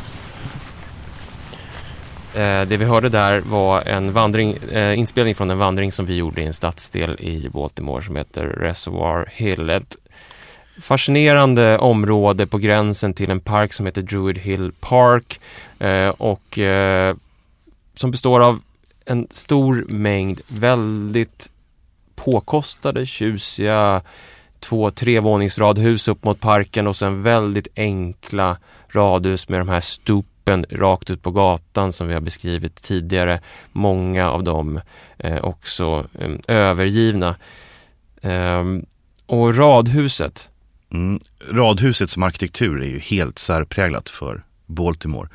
[2.35, 6.17] Eh, det vi hörde där var en vandring, eh, inspelning från en vandring som vi
[6.17, 9.71] gjorde i en stadsdel i Baltimore som heter Reservoir Hill.
[9.71, 9.97] Ett
[10.81, 15.41] fascinerande område på gränsen till en park som heter Druid Hill Park
[15.79, 16.59] eh, och
[17.95, 18.61] som består av
[19.07, 21.51] en stor mängd väldigt
[22.15, 24.03] påkostade, tjusiga
[24.61, 31.11] två, trevåningsradhus upp mot parken och sen väldigt enkla radhus med de här stupen rakt
[31.11, 33.41] ut på gatan som vi har beskrivit tidigare.
[33.73, 34.81] Många av dem
[35.19, 37.37] eh, också eh, övergivna.
[38.23, 38.65] Eh,
[39.27, 40.51] och radhuset.
[40.93, 45.29] Mm, radhuset som arkitektur är ju helt särpräglat för Baltimore.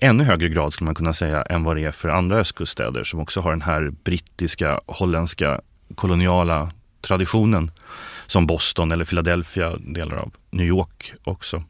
[0.00, 3.20] Ännu högre grad skulle man kunna säga än vad det är för andra östkuststäder som
[3.20, 5.60] också har den här brittiska, holländska,
[5.94, 7.70] koloniala traditionen
[8.26, 11.62] som Boston eller Philadelphia, delar av New York också.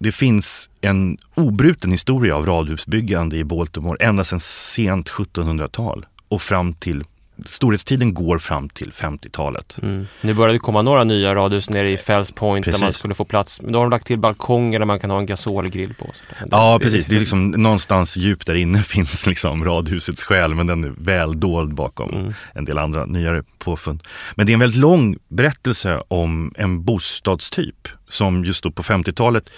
[0.00, 6.74] Det finns en obruten historia av radhusbyggande i Baltimore ända sedan sent 1700-tal och fram
[6.74, 7.04] till
[7.48, 9.76] storhetstiden går fram till 50-talet.
[9.82, 10.06] Mm.
[10.20, 12.80] Nu börjar det komma några nya radhus nere i Fells Point precis.
[12.80, 13.62] där man skulle få plats.
[13.62, 16.12] Men då har de lagt till balkonger där man kan ha en gasolgrill på.
[16.50, 17.06] ja, precis.
[17.06, 21.40] Det är liksom någonstans djupt där inne finns liksom radhusets själ, men den är väl
[21.40, 22.34] dold bakom mm.
[22.54, 24.02] en del andra nyare påfund.
[24.34, 29.50] Men det är en väldigt lång berättelse om en bostadstyp som just då på 50-talet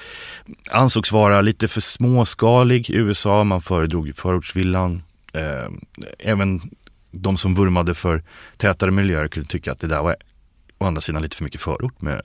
[0.70, 3.44] ansågs vara lite för småskalig i USA.
[3.44, 5.02] Man föredrog förortsvillan.
[5.32, 5.68] Eh,
[6.18, 6.60] även
[7.14, 8.22] de som vurmade för
[8.56, 10.16] tätare miljöer kunde tycka att det där var
[10.78, 12.22] å andra sidan lite för mycket förort med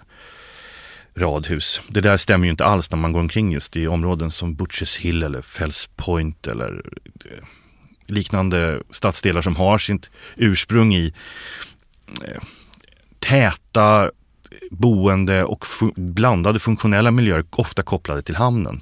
[1.16, 1.82] radhus.
[1.88, 4.98] Det där stämmer ju inte alls när man går omkring just i områden som Butchers
[4.98, 6.82] Hill eller Fells Point eller
[7.26, 7.46] eh,
[8.06, 11.14] liknande stadsdelar som har sitt ursprung i
[12.26, 12.42] eh,
[13.20, 14.12] täta
[14.72, 18.82] boende och fu blandade funktionella miljöer ofta kopplade till hamnen.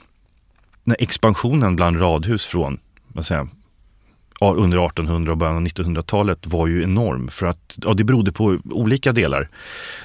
[0.84, 3.48] När expansionen bland radhus från vad säger,
[4.42, 7.28] under 1800 och början av 1900-talet var ju enorm.
[7.28, 9.50] För att ja, det berodde på olika delar.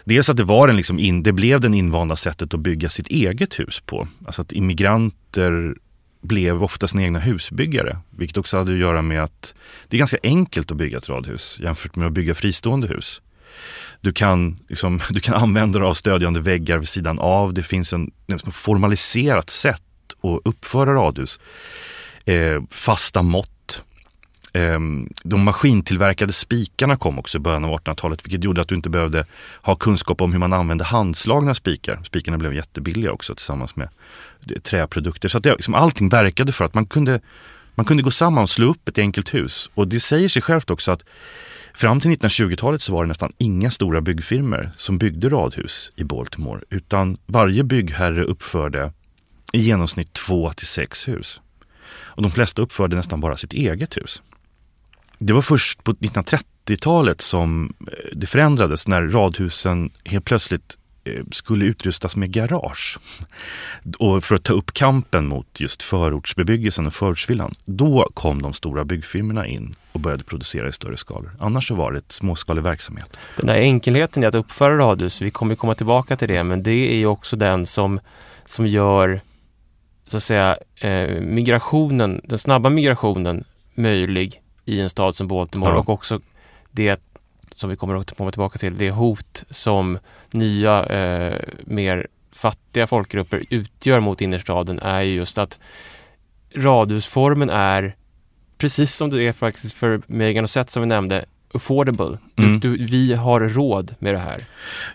[0.05, 3.07] Dels att det var en liksom in, det blev det invanda sättet att bygga sitt
[3.07, 4.09] eget hus på.
[4.27, 5.75] Alltså att immigranter
[6.23, 7.99] blev ofta sina egna husbyggare.
[8.11, 9.55] Vilket också hade att göra med att
[9.89, 13.21] det är ganska enkelt att bygga ett radhus jämfört med att bygga fristående hus.
[14.01, 17.55] Du kan, liksom, du kan använda dig av stödjande väggar vid sidan av.
[17.55, 19.83] Det finns en, liksom, formaliserat sätt
[20.23, 21.41] att uppföra radhus.
[22.25, 23.49] Eh, fasta mått.
[24.53, 28.91] Ehm, de maskintillverkade spikarna kom också i början av 1800-talet vilket gjorde att du inte
[28.91, 29.27] behövde
[29.63, 32.01] ha kunskap om hur man använde handslagna spikar.
[32.05, 33.89] Spikarna blev jättebilliga också tillsammans med
[34.51, 35.29] eh, träprodukter.
[35.29, 37.21] Så att det, liksom, allting verkade för att man kunde,
[37.75, 39.71] man kunde gå samman och slå upp ett enkelt hus.
[39.75, 41.05] Och det säger sig självt också att
[41.75, 46.61] Fram till 1920-talet så var det nästan inga stora byggfirmor som byggde radhus i Baltimore
[46.71, 48.93] utan varje byggherre uppförde
[49.53, 51.41] i genomsnitt två till sex hus.
[51.93, 54.23] Och de flesta uppförde nästan bara sitt eget hus.
[55.25, 61.65] Det var först på 1930-talet som eh, det förändrades när radhusen helt plötsligt eh, skulle
[61.65, 62.99] utrustas med garage.
[63.99, 67.55] Och för att ta upp kampen mot just förortsbebyggelsen och förortsvillan.
[67.65, 71.31] Då kom de stora byggfirmorna in och började producera i större skalor.
[71.39, 73.17] Annars så var det ett småskalig verksamhet.
[73.37, 76.93] Den där enkelheten i att uppföra radhus, vi kommer komma tillbaka till det, men det
[76.95, 78.01] är ju också den som,
[78.47, 79.21] som gör
[80.05, 85.79] så att säga eh, migrationen, den snabba migrationen möjlig i en stad som Baltimore ja.
[85.79, 86.21] och också
[86.71, 87.01] det
[87.55, 89.99] som vi kommer att komma tillbaka till, det hot som
[90.31, 95.59] nya, eh, mer fattiga folkgrupper utgör mot innerstaden är just att
[96.55, 97.97] radhusformen är
[98.59, 102.19] precis som det är faktiskt för Megan och Seth som vi nämnde, affordable.
[102.37, 102.61] Mm.
[102.61, 104.45] Du, du, vi har råd med det här.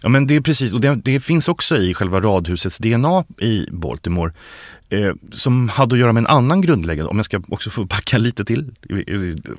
[0.02, 3.66] Ja men det är precis, och det, det finns också i själva radhusets DNA i
[3.72, 4.34] Baltimore.
[4.90, 8.18] Eh, som hade att göra med en annan grundläggande, om jag ska också få backa
[8.18, 8.76] lite till,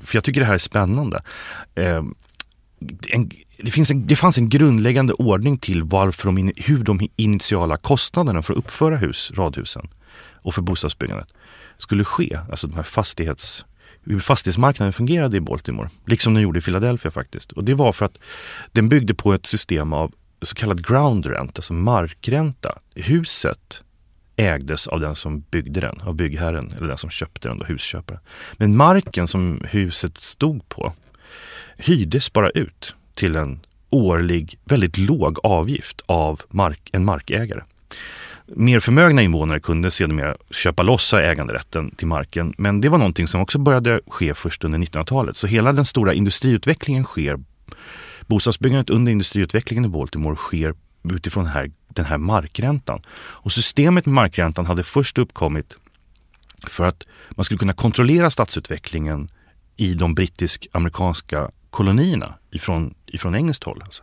[0.05, 1.23] för jag tycker det här är spännande.
[1.75, 2.05] Eh,
[3.09, 7.77] en, det, finns en, det fanns en grundläggande ordning till varför de, hur de initiala
[7.77, 9.89] kostnaderna för att uppföra hus, radhusen
[10.43, 11.35] och för bostadsbyggandet
[11.79, 12.39] skulle ske.
[12.51, 13.65] Alltså de här fastighets,
[14.05, 15.89] hur fastighetsmarknaden fungerade i Baltimore.
[16.07, 17.53] Liksom den gjorde i Philadelphia faktiskt.
[17.53, 18.19] Och det var för att
[18.73, 22.79] den byggde på ett system av så kallad ground rent, alltså markränta.
[22.95, 23.83] Huset
[24.37, 28.21] ägdes av den som byggde den, av byggherren eller den som köpte den, då husköparen.
[28.57, 30.93] Men marken som huset stod på
[31.77, 37.63] hyrdes bara ut till en årlig väldigt låg avgift av mark, en markägare.
[38.57, 43.41] Mer förmögna invånare kunde sedermera köpa loss äganderätten till marken, men det var någonting som
[43.41, 45.37] också började ske först under 1900-talet.
[45.37, 47.39] Så hela den stora industriutvecklingen sker,
[48.27, 53.03] bostadsbyggandet under industriutvecklingen i Baltimore sker utifrån den här, den här markräntan.
[53.19, 55.77] Och systemet med markräntan hade först uppkommit
[56.67, 59.29] för att man skulle kunna kontrollera stadsutvecklingen
[59.77, 63.83] i de brittisk-amerikanska kolonierna ifrån, ifrån engelskt håll.
[63.85, 64.03] Alltså.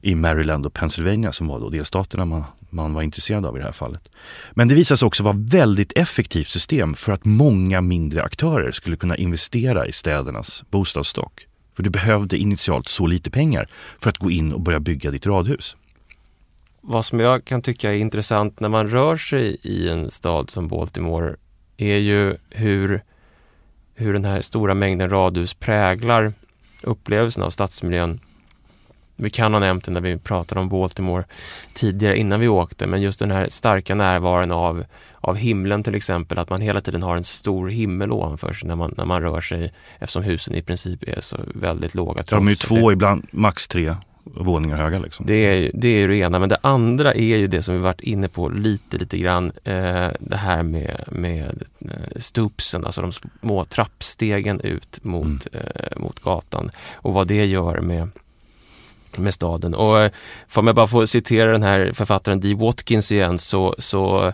[0.00, 3.64] I Maryland och Pennsylvania som var då delstaterna man, man var intresserad av i det
[3.64, 4.08] här fallet.
[4.52, 8.96] Men det visade sig också vara väldigt effektivt system för att många mindre aktörer skulle
[8.96, 11.46] kunna investera i städernas bostadsstock.
[11.76, 15.26] För du behövde initialt så lite pengar för att gå in och börja bygga ditt
[15.26, 15.76] radhus.
[16.80, 20.68] Vad som jag kan tycka är intressant när man rör sig i en stad som
[20.68, 21.36] Baltimore
[21.76, 23.02] är ju hur,
[23.94, 26.32] hur den här stora mängden radhus präglar
[26.82, 28.20] upplevelsen av stadsmiljön.
[29.16, 31.24] Vi kan ha nämnt det när vi pratade om Baltimore
[31.74, 34.84] tidigare innan vi åkte, men just den här starka närvaron av,
[35.20, 38.76] av himlen till exempel, att man hela tiden har en stor himmel ovanför sig när
[38.76, 42.22] man, när man rör sig eftersom husen i princip är så väldigt låga.
[42.28, 43.94] De är ju två, ibland max tre
[44.34, 44.98] våningar höga.
[44.98, 45.26] Liksom.
[45.26, 48.00] Det, är, det är det ena, men det andra är ju det som vi varit
[48.00, 49.52] inne på lite, lite grann.
[49.64, 55.66] Eh, det här med, med eh, stoopsen, alltså de små trappstegen ut mot, mm.
[55.74, 58.08] eh, mot gatan och vad det gör med
[59.18, 59.74] med staden.
[59.74, 60.10] Och eh,
[60.48, 64.32] får jag bara få citera den här författaren Dee Watkins igen så, så,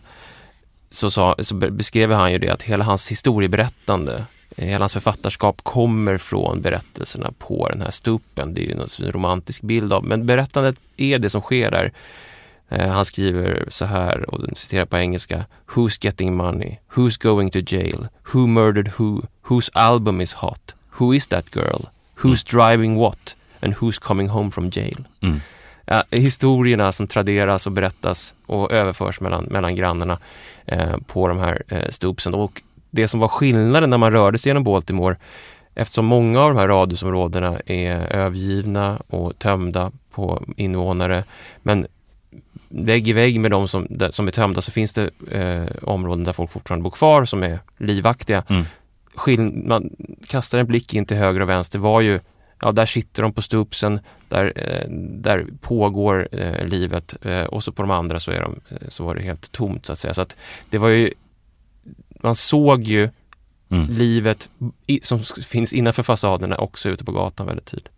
[0.90, 4.24] så, sa, så beskrev han ju det att hela hans historieberättande
[4.57, 8.55] Hela hans författarskap kommer från berättelserna på den här stupen.
[8.55, 11.93] Det är ju en romantisk bild av, men berättandet är det som sker där.
[12.69, 15.45] Eh, han skriver så här, och nu citerar på engelska.
[15.67, 16.79] Who's getting money?
[16.95, 18.09] Who's going to jail?
[18.33, 19.23] Who murdered who?
[19.43, 20.75] Whose album is hot?
[20.91, 21.81] Who is that girl?
[22.17, 22.69] Who's mm.
[22.71, 23.37] driving what?
[23.61, 25.05] And who's coming home from jail?
[25.21, 25.41] Mm.
[25.85, 30.19] Ja, historierna som traderas och berättas och överförs mellan, mellan grannarna
[30.67, 32.35] eh, på de här eh, stupsen.
[32.35, 35.16] Och det som var skillnaden när man rörde sig genom Baltimore
[35.74, 41.24] eftersom många av de här radhusområdena är övergivna och tömda på invånare
[41.62, 41.87] men
[42.68, 46.33] vägg i vägg med de som, som är tömda så finns det eh, områden där
[46.33, 48.44] folk fortfarande bor kvar som är livaktiga.
[48.48, 48.64] Mm.
[49.14, 49.90] skill- man
[50.28, 52.20] kastar en blick in till höger och vänster var ju,
[52.61, 57.72] ja där sitter de på stupsen, där, eh, där pågår eh, livet eh, och så
[57.72, 60.14] på de andra så, är de, eh, så var det helt tomt så att säga.
[60.14, 60.37] Så att
[60.70, 61.12] det var ju,
[62.22, 63.08] man såg ju
[63.72, 63.90] Mm.
[63.90, 64.50] livet
[64.87, 67.92] i, som finns innanför fasaderna också ute på gatan väldigt tydligt.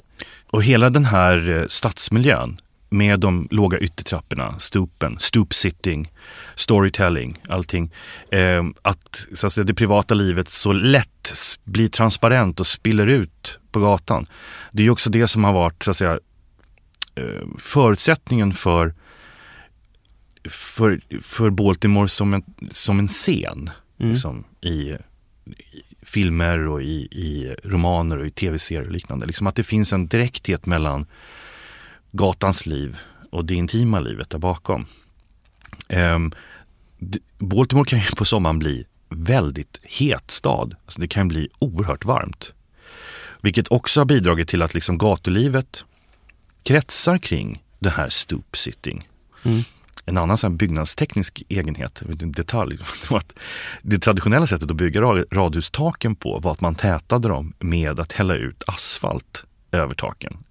[0.50, 2.56] Och hela den här eh, stadsmiljön
[2.88, 6.12] med de låga yttertrapporna, stupen, stoop sitting,
[6.54, 7.92] storytelling, allting.
[8.30, 11.32] Eh, att, så att säga, det privata livet så lätt
[11.64, 14.26] blir transparent och spiller ut på gatan.
[14.72, 16.18] Det är ju också det som har varit så att säga,
[17.14, 18.94] eh, förutsättningen för,
[20.48, 24.12] för, för Baltimore som en, som en scen Mm.
[24.12, 24.96] liksom, i, i
[26.02, 29.26] filmer och i, i romaner och i tv-serier och liknande.
[29.26, 31.07] Liksom att det finns en direkthet mellan
[32.12, 32.96] gatans liv
[33.30, 34.87] och det intima livet där bakom.
[36.98, 40.74] D- Baltimore kan ju på sommaren bli väldigt het stad.
[40.85, 42.52] Alltså det kan bli oerhört varmt.
[43.40, 45.85] Vilket också har bidragit till att liksom gatulivet
[46.62, 49.09] kretsar kring det här stoop sitting.
[49.42, 49.62] Mm.
[50.07, 52.79] En annan sån här byggnadsteknisk egenhet, en detalj,
[53.11, 53.33] var att
[53.83, 58.35] det traditionella sättet att bygga radhustaken på var att man tätade dem med att hälla
[58.35, 60.45] ut asfalt över taken.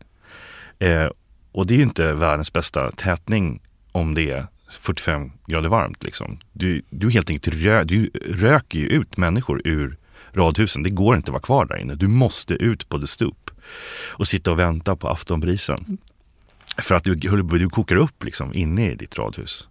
[0.80, 1.08] Eh,
[1.52, 3.62] och det är ju inte världens bästa tätning
[3.92, 4.46] om det är
[4.80, 6.04] 45 grader varmt.
[6.04, 6.39] Liksom.
[6.52, 9.98] Du, du helt enkelt rö, du röker ju ut människor ur
[10.32, 10.84] radhusen.
[10.84, 11.96] Det går inte att vara kvar där inne.
[11.96, 13.52] Du måste ut på the stoop
[14.08, 15.98] och sitta och vänta på aftonbrisen.
[16.77, 19.67] För att du, du kokar upp liksom inne i ditt radhus.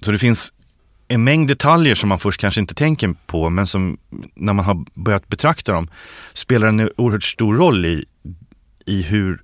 [0.00, 0.52] Så det finns
[1.08, 3.98] en mängd detaljer som man först kanske inte tänker på men som
[4.34, 5.90] när man har börjat betrakta dem
[6.32, 8.04] spelar en oerhört stor roll i,
[8.86, 9.42] i hur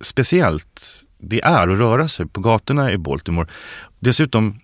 [0.00, 3.48] speciellt det är att röra sig på gatorna i Baltimore.
[4.00, 4.60] Dessutom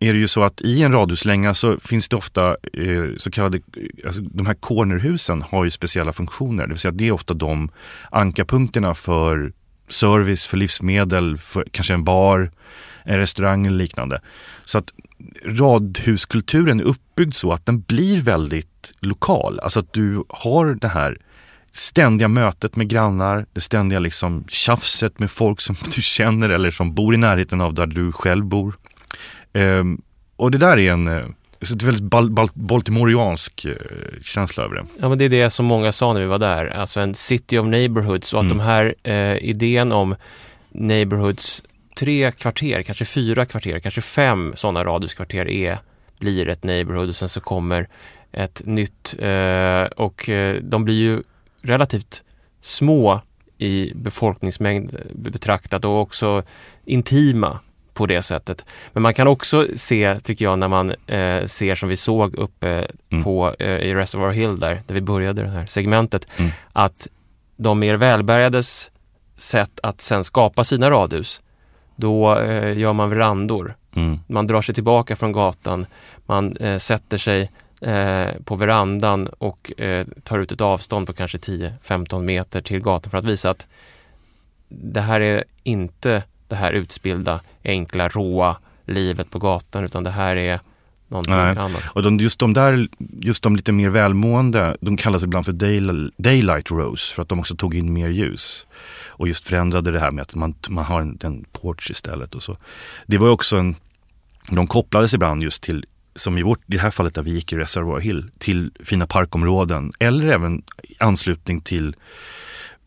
[0.00, 3.60] är det ju så att i en radhuslänga så finns det ofta eh, så kallade,
[4.06, 6.62] alltså de här cornerhusen har ju speciella funktioner.
[6.66, 7.70] Det vill säga att det är ofta de
[8.10, 9.52] ankarpunkterna för
[9.88, 12.50] service, för livsmedel, för kanske en bar,
[13.04, 14.20] en restaurang eller liknande.
[14.64, 14.92] Så att
[15.44, 19.60] radhuskulturen är uppbyggd så att den blir väldigt lokal.
[19.60, 21.18] Alltså att du har det här
[21.72, 26.94] ständiga mötet med grannar, det ständiga liksom tjafset med folk som du känner eller som
[26.94, 28.74] bor i närheten av där du själv bor.
[29.52, 30.00] Ehm,
[30.36, 31.26] och det där är en eh,
[31.62, 33.72] så det är väldigt bal- bal- baltimoriansk eh,
[34.22, 34.86] känsla över det.
[35.00, 37.58] Ja, men det är det som många sa när vi var där, alltså en city
[37.58, 38.58] of neighborhoods och att Mm.
[38.58, 40.16] de här eh, idén om
[40.70, 41.62] neighborhoods,
[41.96, 45.78] tre kvarter, kanske fyra kvarter, kanske fem sådana radhuskvarter är,
[46.18, 47.88] blir ett neighborhood och sen så kommer
[48.32, 51.22] ett nytt eh, och eh, de blir ju
[51.62, 52.22] relativt
[52.62, 53.20] små
[53.58, 56.42] i befolkningsmängd betraktat och också
[56.84, 57.58] intima
[57.98, 58.64] på det sättet.
[58.92, 62.86] Men man kan också se, tycker jag, när man eh, ser som vi såg uppe
[63.10, 63.24] Mm.
[63.24, 66.50] på, eh, i Reservoir Hill där, där vi började det här segmentet, Mm.
[66.72, 67.08] att
[67.56, 68.90] de mer välbärgades
[69.36, 71.40] sätt att sen skapa sina radhus,
[71.96, 73.74] då eh, gör man verandor.
[73.96, 74.20] Mm.
[74.26, 75.86] Man drar sig tillbaka från gatan,
[76.26, 81.38] man eh, sätter sig eh, på verandan och eh, tar ut ett avstånd på kanske
[81.38, 83.66] 10-15 meter till gatan för att visa att
[84.68, 88.56] det här är inte det här utspillda, enkla, råa
[88.86, 90.60] livet på gatan utan det här är
[91.08, 91.58] någonting Nej.
[91.58, 91.82] annat.
[91.92, 92.88] Och de, just de där,
[93.20, 95.80] just de lite mer välmående, de kallas ibland för day,
[96.16, 98.66] daylight rows för att de också tog in mer ljus.
[99.06, 102.42] Och just förändrade det här med att man, man har en, en porch istället och
[102.42, 102.56] så.
[103.06, 103.76] Det var också en,
[104.50, 107.52] de kopplades ibland just till, som i, vårt, i det här fallet där vi gick
[107.52, 111.96] i Reservoir Hill, till fina parkområden eller även i anslutning till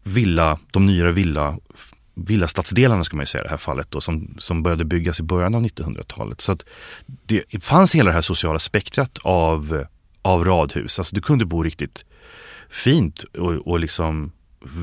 [0.03, 1.57] villa, de nyare villa,
[2.25, 5.23] villastadsdelarna ska man ju säga i det här fallet då, som, som började byggas i
[5.23, 6.41] början av 1900-talet.
[6.41, 6.65] Så att
[7.25, 9.85] det fanns hela det här sociala spektrat av,
[10.21, 10.99] av radhus.
[10.99, 12.05] Alltså du kunde bo riktigt
[12.69, 14.31] fint och, och liksom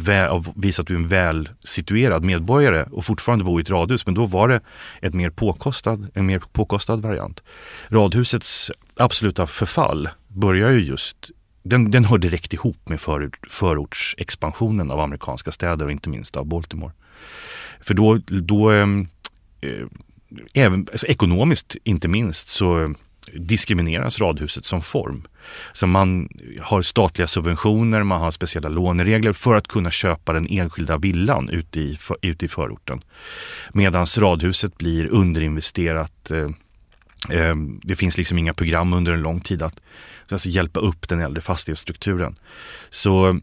[0.04, 4.06] väl, visa att du är en väl situerad medborgare och fortfarande bo i ett radhus.
[4.06, 4.60] Men då var det
[5.00, 7.42] ett mer påkostad, en mer påkostad variant.
[7.88, 11.30] Radhusets absoluta förfall börjar ju just
[11.62, 16.46] den, den hör direkt ihop med för, förortsexpansionen av amerikanska städer och inte minst av
[16.46, 16.92] Baltimore.
[17.80, 19.08] För då, då ehm,
[19.60, 19.86] eh,
[20.54, 22.88] även alltså ekonomiskt inte minst så eh,
[23.34, 25.26] diskrimineras radhuset som form.
[25.72, 26.28] Så man
[26.60, 31.80] har statliga subventioner, man har speciella låneregler för att kunna köpa den enskilda villan ute
[31.80, 33.00] i, för- ute i förorten.
[33.72, 36.30] Medan radhuset blir underinvesterat.
[36.30, 36.50] eh,
[37.38, 39.80] eh, Det finns liksom inga program under en lång tid att
[40.30, 42.36] alltså, hjälpa upp den äldre fastighetsstrukturen.
[42.90, 43.34] Så eh,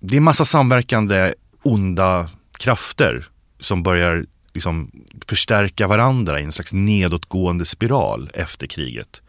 [0.00, 1.34] det är massa samverkande
[1.72, 3.28] onda krafter
[3.60, 4.90] som börjar liksom
[5.26, 9.22] förstärka varandra i en slags nedåtgående spiral efter kriget.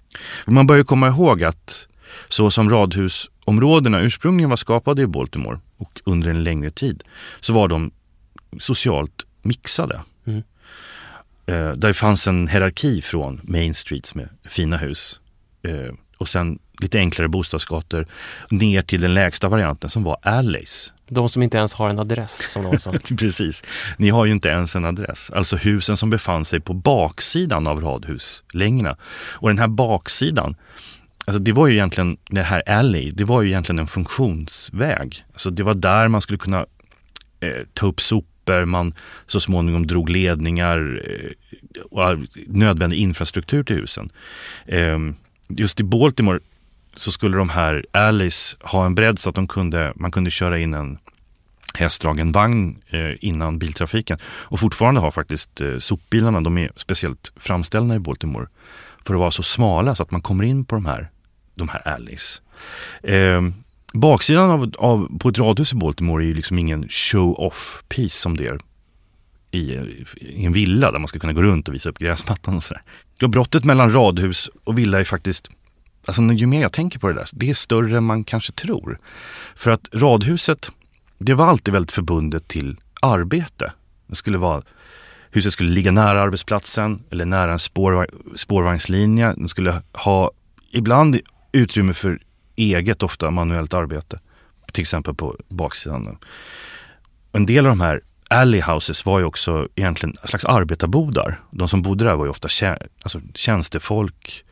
[0.45, 1.87] Man bör ju komma ihåg att
[2.29, 7.03] Så som radhusområdena ursprungligen var skapade i Baltimore och under en längre tid
[7.39, 7.91] så var de
[8.59, 10.01] socialt mixade.
[10.25, 10.43] Mm.
[11.45, 15.19] Eh, där fanns en hierarki från Main Streets med fina hus
[15.63, 18.07] eh, och sen lite enklare bostadsgator
[18.49, 20.93] ner till den lägsta varianten som var alleys.
[21.09, 22.91] De som inte ens har en adress som någon sa.
[23.17, 23.63] Precis.
[23.97, 25.31] Ni har ju inte ens en adress.
[25.31, 28.97] Alltså husen som befann sig på baksidan av radhuslängorna.
[29.11, 30.55] Och den här baksidan,
[31.25, 35.25] alltså det var ju egentligen, det här alley, det var ju egentligen en funktionsväg.
[35.31, 36.65] Alltså det var där man skulle kunna
[37.39, 38.93] eh, ta upp sopor, man
[39.27, 41.31] så småningom drog ledningar eh,
[41.81, 44.11] och nödvändig infrastruktur till husen.
[44.65, 44.97] Eh,
[45.49, 46.39] just i Baltimore
[46.99, 50.59] så skulle de här alleys ha en bredd så att de kunde, man kunde köra
[50.59, 50.97] in en
[51.73, 54.19] hästdragen vagn eh, innan biltrafiken.
[54.23, 58.47] Och fortfarande har faktiskt eh, sopbilarna, de är speciellt framställda i Baltimore
[59.05, 61.09] för att vara så smala så att man kommer in på de här,
[61.55, 62.41] de här alleys.
[63.03, 63.41] Eh,
[63.93, 68.37] baksidan av, av, på ett radhus i Baltimore är ju liksom ingen show-off piece som
[68.37, 68.59] det är
[69.51, 69.73] i,
[70.15, 72.81] i, en villa där man ska kunna gå runt och visa upp gräsmattan och sådär.
[73.21, 75.49] Och brottet mellan radhus och villa är faktiskt
[76.05, 78.99] Alltså ju mer jag tänker på det där, det är större än man kanske tror.
[79.55, 80.71] För att radhuset,
[81.17, 83.73] det var alltid väldigt förbundet till arbete.
[84.07, 84.61] Det skulle vara,
[85.31, 89.33] huset skulle ligga nära arbetsplatsen eller nära en spår, spårvagnslinje.
[89.33, 90.31] Den skulle ha
[90.71, 91.19] ibland
[91.51, 92.19] utrymme för
[92.55, 94.19] eget, ofta manuellt arbete.
[94.71, 96.17] Till exempel på baksidan.
[97.31, 101.41] En del av de här alley houses var ju också egentligen en slags arbetarbodar.
[101.51, 104.43] De som bodde där var ju ofta alltså tjänstefolk,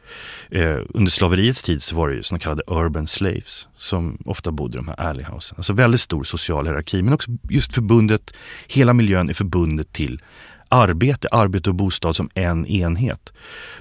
[0.49, 4.75] Eh, under slaveriets tid så var det ju så kallade urban slaves som ofta bodde
[4.75, 5.53] i de här alley houses.
[5.57, 8.33] Alltså väldigt stor social hierarki men också just förbundet,
[8.67, 10.21] hela miljön är förbundet till
[10.69, 13.33] arbete, arbete och bostad som en enhet.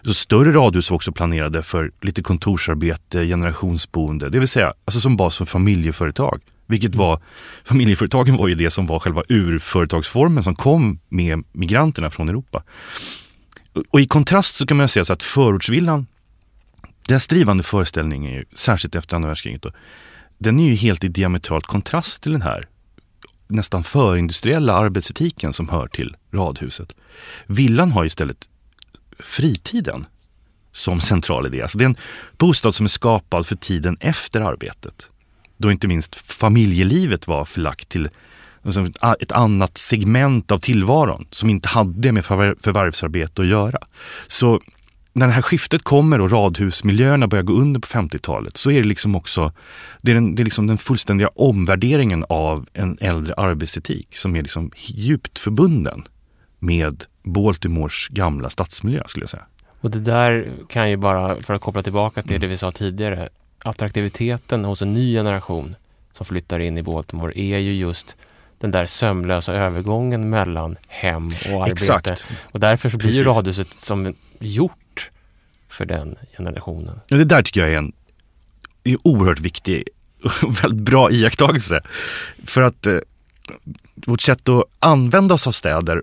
[0.05, 5.17] Så större radhus var också planerade för lite kontorsarbete, generationsboende, det vill säga alltså som
[5.17, 6.41] bas för familjeföretag.
[6.67, 7.23] Vilket var,
[7.65, 12.63] familjeföretagen var ju det som var själva urföretagsformen som kom med migranterna från Europa.
[13.91, 16.07] Och i kontrast så kan man säga så att förortsvillan
[17.09, 19.73] dess drivande föreställning, är ju, särskilt efter andra världskriget, då,
[20.39, 22.69] den är ju helt i diametralt kontrast till den här
[23.49, 26.93] nästan förindustriella arbetsetiken som hör till radhuset.
[27.47, 28.49] Villan har istället
[29.19, 30.07] fritiden
[30.73, 31.63] som central idé.
[31.63, 31.97] Alltså det är en
[32.37, 35.11] bostad som är skapad för tiden efter arbetet.
[35.57, 38.09] Då inte minst familjelivet var förlagt till
[38.63, 43.79] liksom, ett annat segment av tillvaron som inte hade med förvärvsarbete att göra.
[44.27, 44.61] Så
[45.13, 48.89] när det här skiftet kommer och radhusmiljöerna börjar gå under på 50-talet så är det
[48.89, 49.53] liksom också
[50.03, 54.43] det är, den, det är liksom den fullständiga omvärderingen av en äldre arbetsetik som är
[54.43, 56.05] liksom djupt förbunden
[56.59, 59.47] med Baltimores gamla stadsmiljö skulle jag säga.
[59.81, 62.41] Och det där kan ju bara, för att koppla tillbaka till mm.
[62.41, 63.29] det vi sa tidigare,
[63.67, 65.77] attraktiviteten hos en ny generation
[66.13, 68.17] som flyttar in i Baltimore är ju just
[68.59, 71.73] den där sömlösa övergången mellan hem och arbete.
[71.73, 72.27] Exakt.
[72.43, 73.27] Och därför så blir Precis.
[73.27, 75.11] radhuset som gjort
[75.69, 77.01] för den generationen.
[77.07, 77.93] Ja, det där tycker jag är en
[78.85, 79.89] är oerhört viktig
[80.25, 81.81] och väldigt bra iakttagelse.
[82.45, 82.99] För att eh,
[83.95, 86.03] vårt sätt att använda oss av städer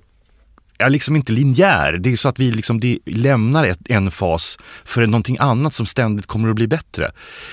[0.77, 1.93] är liksom inte linjär.
[1.93, 5.85] Det är så att vi liksom, det lämnar ett, en fas för någonting annat som
[5.85, 7.11] ständigt kommer att bli bättre.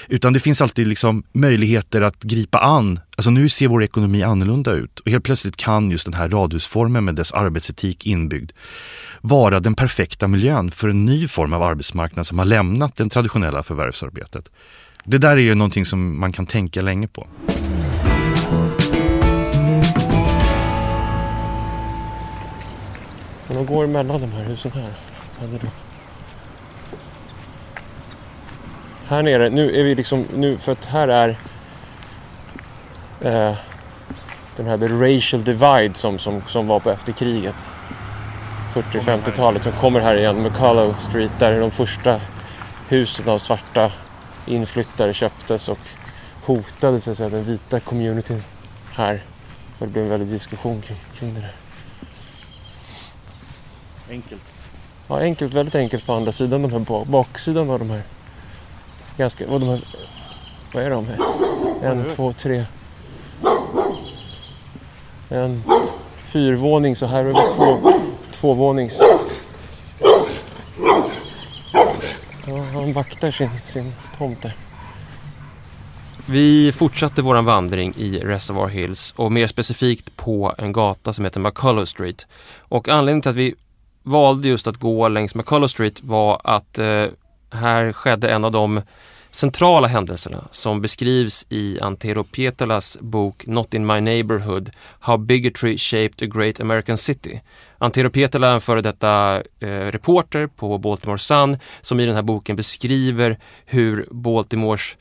[0.09, 3.01] Utan det finns alltid liksom möjligheter att gripa an.
[3.17, 7.05] Alltså nu ser vår ekonomi annorlunda ut och helt plötsligt kan just den här radhusformen
[7.05, 8.51] med dess arbetsetik inbyggd
[9.21, 13.63] vara den perfekta miljön för en ny form av arbetsmarknad som har lämnat det traditionella
[13.63, 14.49] förvärvsarbetet.
[15.05, 17.27] Det där är ju någonting som man kan tänka länge på.
[23.51, 24.93] Men de går mellan de här husen här.
[29.09, 31.29] Här nere, nu är vi liksom, nu för att här är
[33.21, 33.57] eh,
[34.57, 37.67] den här the racial divide som, som, som var på efterkriget.
[38.75, 42.21] 40-50-talet som kommer här igen, McCullough Street, där de första
[42.89, 43.93] husen av svarta
[44.47, 45.79] inflyttare köptes och
[46.45, 48.43] hotade så att säga, den vita communityn
[48.93, 49.23] här.
[49.79, 51.60] Och det blev en väldig diskussion kring, kring det där.
[54.11, 54.47] Enkelt.
[55.09, 58.03] Ja, enkelt, väldigt enkelt på andra sidan, de här baksidan av de här
[59.17, 59.85] ganska, vad de här,
[60.75, 61.19] vad är de här?
[61.83, 62.65] En, två, tre.
[65.29, 65.63] En
[66.25, 67.93] fyrvåning så här har vi två
[68.33, 68.99] tvåvånings...
[72.47, 74.57] Ja, han vaktar sin, sin tomt där.
[76.27, 81.41] Vi fortsatte vår vandring i Reservoir Hills och mer specifikt på en gata som heter
[81.41, 82.27] McCullough Street.
[82.59, 83.55] Och anledningen till att vi
[84.03, 87.07] valde just att gå längs McCullough Street var att eh,
[87.51, 88.83] här skedde en av de
[89.31, 94.71] centrala händelserna som beskrivs i Antero Pietalas bok Not in my neighborhood
[95.01, 97.41] How bigotry shaped a great American city.
[97.79, 102.23] Antero Pietala är en före detta eh, reporter på Baltimore Sun som i den här
[102.23, 104.97] boken beskriver hur Baltimores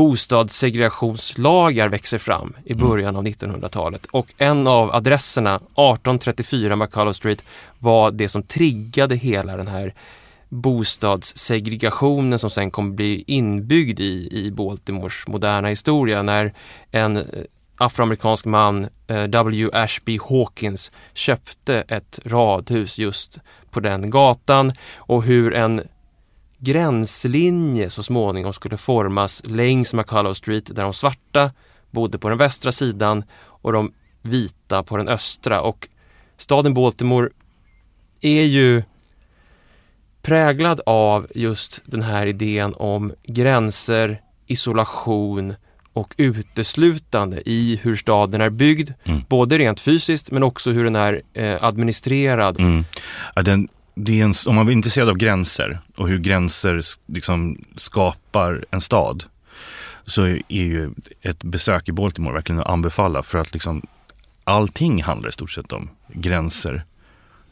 [0.00, 2.88] bostadssegregationslagar växer fram i mm.
[2.88, 7.44] början av 1900-talet och en av adresserna, 1834 McCullough Street,
[7.78, 9.94] var det som triggade hela den här
[10.48, 16.54] bostadssegregationen som sen kommer bli inbyggd i, i Baltimores moderna historia när
[16.90, 17.24] en eh,
[17.76, 19.70] afroamerikansk man, eh, W.
[19.72, 23.38] Ashby Hawkins, köpte ett radhus just
[23.70, 25.82] på den gatan och hur en
[26.60, 31.50] gränslinje så småningom skulle formas längs McCullough Street där de svarta
[31.90, 33.92] bodde på den västra sidan och de
[34.22, 35.88] vita på den östra och
[36.36, 37.28] staden Baltimore
[38.20, 38.82] är ju
[40.22, 45.54] präglad av just den här idén om gränser, isolation
[45.92, 48.90] och uteslutande i hur staden är byggd.
[49.04, 49.20] Mm.
[49.28, 52.60] Både rent fysiskt men också hur den är eh, administrerad.
[52.60, 52.84] Mm.
[53.34, 53.68] Ja, den,
[54.04, 58.80] det är en, om man är intresserad av gränser och hur gränser liksom skapar en
[58.80, 59.24] stad
[60.02, 60.90] så är ju
[61.22, 63.82] ett besök i Baltimore verkligen att anbefalla för att liksom
[64.44, 66.84] allting handlar i stort sett om gränser.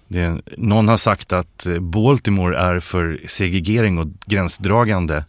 [0.09, 5.25] Det, någon har sagt att eh, Baltimore är för segregering och gränsdragande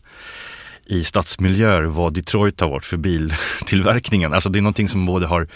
[0.89, 4.33] i stadsmiljöer vad Detroit har varit för biltillverkningen.
[4.33, 5.47] Alltså det är någonting som både har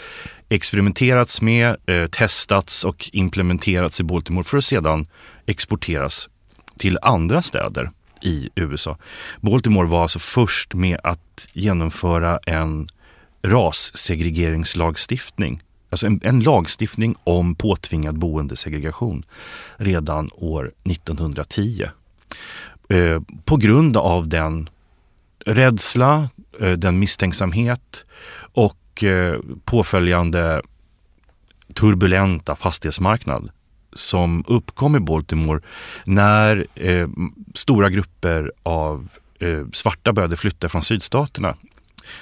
[0.50, 5.08] experimenterats med, eh, testats och implementerats i Baltimore för att sedan
[5.46, 6.30] exporteras
[6.78, 8.98] till andra städer i USA.
[9.42, 12.88] Baltimore var alltså först med att genomföra en
[13.42, 15.64] rassegregeringslagstiftning.
[15.90, 19.26] Alltså en, en lagstiftning om påtvingad boendesegregation
[19.78, 21.86] redan år 1910.
[22.90, 24.70] Eh, på grund av den
[25.46, 26.30] rädsla,
[26.60, 28.06] eh, den misstänksamhet
[28.54, 30.62] och eh, påföljande
[31.74, 33.50] turbulenta fastighetsmarknad
[33.94, 35.62] som uppkom i Baltimore
[36.06, 37.08] när eh,
[37.56, 39.08] stora grupper av
[39.39, 41.56] eh, svarta började flytta från sydstaterna.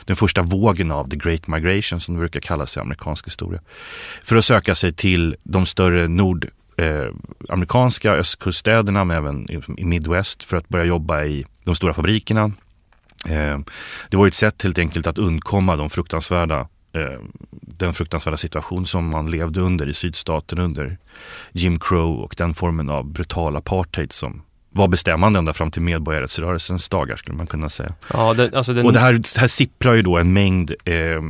[0.05, 3.61] Den första vågen av the great migration som det brukar kallas i amerikansk historia.
[4.23, 10.43] För att söka sig till de större nordamerikanska eh, östkuststäderna men även i, i Midwest
[10.43, 12.51] för att börja jobba i de stora fabrikerna.
[13.29, 13.59] Eh,
[14.09, 17.19] det var ett sätt helt enkelt att undkomma de fruktansvärda Eh,
[17.51, 20.97] den fruktansvärda situation som man levde under i sydstaten under
[21.51, 26.89] Jim Crow och den formen av brutal apartheid som var bestämmande ända fram till medborgarrättsrörelsens
[26.89, 27.93] dagar skulle man kunna säga.
[28.13, 28.85] Ja, det, alltså den...
[28.85, 31.21] Och det här, det här sipprar ju då en mängd eh, eh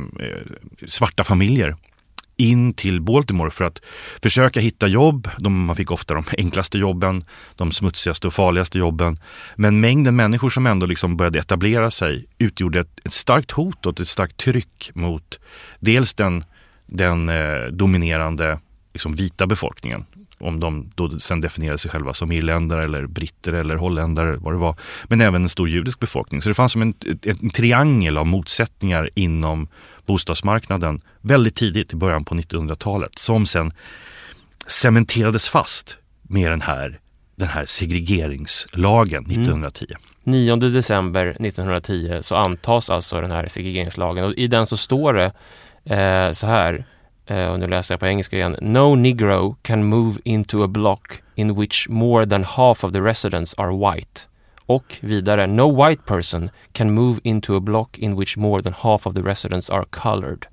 [0.88, 1.76] svarta familjer
[2.42, 3.80] in till Baltimore för att
[4.22, 5.28] försöka hitta jobb.
[5.38, 7.24] De, man fick ofta de enklaste jobben,
[7.56, 9.18] de smutsigaste och farligaste jobben.
[9.56, 14.00] Men mängden människor som ändå liksom började etablera sig utgjorde ett, ett starkt hot och
[14.00, 15.40] ett starkt tryck mot
[15.80, 16.44] dels den,
[16.86, 18.60] den eh, dominerande
[18.92, 20.04] liksom, vita befolkningen
[20.42, 24.58] om de då sen definierade sig själva som irländare eller britter eller holländare, vad det
[24.58, 24.76] var.
[25.04, 26.42] Men även en stor judisk befolkning.
[26.42, 29.68] Så det fanns som en, en triangel av motsättningar inom
[30.06, 33.72] bostadsmarknaden väldigt tidigt i början på 1900-talet som sen
[34.66, 37.00] cementerades fast med den här,
[37.36, 39.86] den här segregeringslagen 1910.
[39.90, 40.02] Mm.
[40.24, 45.32] 9 december 1910 så antas alltså den här segregeringslagen och i den så står det
[45.96, 46.84] eh, så här,
[47.26, 48.56] eh, och nu läser jag på engelska igen.
[48.60, 53.54] No negro can move into a block in which more than half of the residents
[53.54, 54.20] are white.
[54.66, 59.06] Och vidare, no white person can move into a block in which more than half
[59.06, 60.46] of the residents are colored.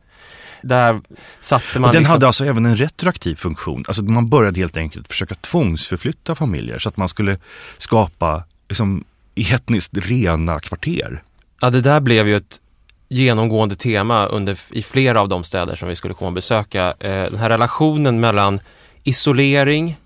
[0.61, 1.01] Där
[1.39, 1.89] satte man...
[1.89, 2.13] Och den liksom...
[2.13, 3.83] hade alltså även en retroaktiv funktion.
[3.87, 7.37] Alltså man började helt enkelt försöka tvångsförflytta familjer så att man skulle
[7.77, 9.03] skapa liksom,
[9.35, 11.23] etniskt rena kvarter.
[11.61, 12.61] Ja, det där blev ju ett
[13.09, 16.93] genomgående tema under, i flera av de städer som vi skulle komma och besöka.
[16.99, 18.59] Eh, den här relationen mellan
[19.03, 19.97] isolering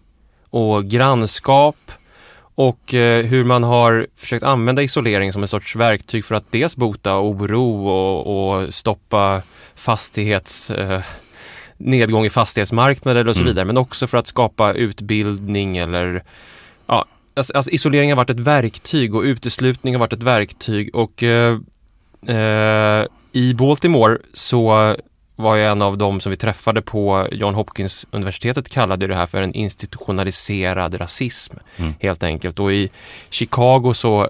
[0.49, 1.75] och grannskap
[2.55, 6.75] och eh, hur man har försökt använda isolering som en sorts verktyg för att dels
[6.75, 9.41] bota oro och, och stoppa
[9.75, 11.01] fastighets eh,
[11.77, 13.51] nedgång i fastighetsmarknader och så mm.
[13.51, 16.23] vidare, men också för att skapa utbildning eller
[16.87, 21.23] ja, alltså, alltså, isolering har varit ett verktyg och uteslutning har varit ett verktyg och
[21.23, 21.57] eh,
[22.27, 24.95] eh, i Baltimore så
[25.35, 29.25] var jag en av dem som vi träffade på John Hopkins universitetet kallade det här
[29.25, 31.93] för en institutionaliserad rasism mm.
[31.99, 32.59] helt enkelt.
[32.59, 32.89] Och i
[33.29, 34.29] Chicago så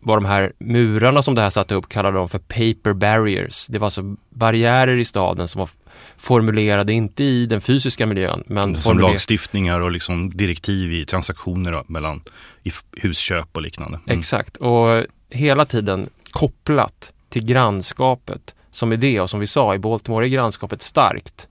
[0.00, 3.66] var de här murarna som det här satte upp kallade de för paper barriers.
[3.66, 5.68] Det var alltså barriärer i staden som var
[6.16, 8.44] formulerade inte i den fysiska miljön.
[8.46, 12.22] Men som lagstiftningar och liksom direktiv i transaktioner mellan
[12.62, 14.00] i husköp och liknande.
[14.06, 14.18] Mm.
[14.18, 20.26] Exakt och hela tiden kopplat till grannskapet som idé och som vi sa i Baltimore
[20.26, 21.48] är grannskapet starkt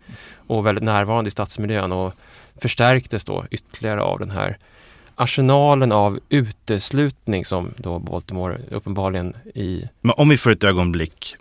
[0.48, 2.14] och väldigt närvarande i stadsmiljön och
[2.62, 4.58] förstärktes då ytterligare av den här
[5.16, 9.90] arsenalen av uteslutning som då Baltimore uppenbarligen i...
[10.02, 11.36] Men om vi för ett ögonblick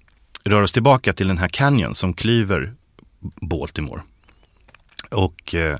[0.45, 2.75] rör oss tillbaka till den här canyon som klyver
[3.41, 4.03] Baltimore
[5.11, 5.79] och eh,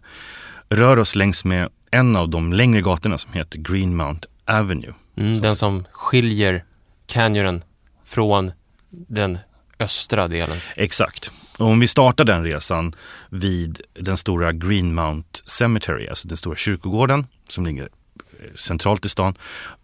[0.69, 4.95] rör oss längs med en av de längre gatorna som heter Greenmount Avenue.
[5.17, 6.65] Mm, den som skiljer
[7.07, 7.63] canyonen
[8.05, 8.53] från
[8.91, 9.39] den
[9.85, 10.59] östra delen.
[10.77, 11.31] Exakt.
[11.59, 12.95] Och om vi startar den resan
[13.31, 19.35] vid den stora Greenmount Cemetery, alltså den stora kyrkogården som ligger eh, centralt i stan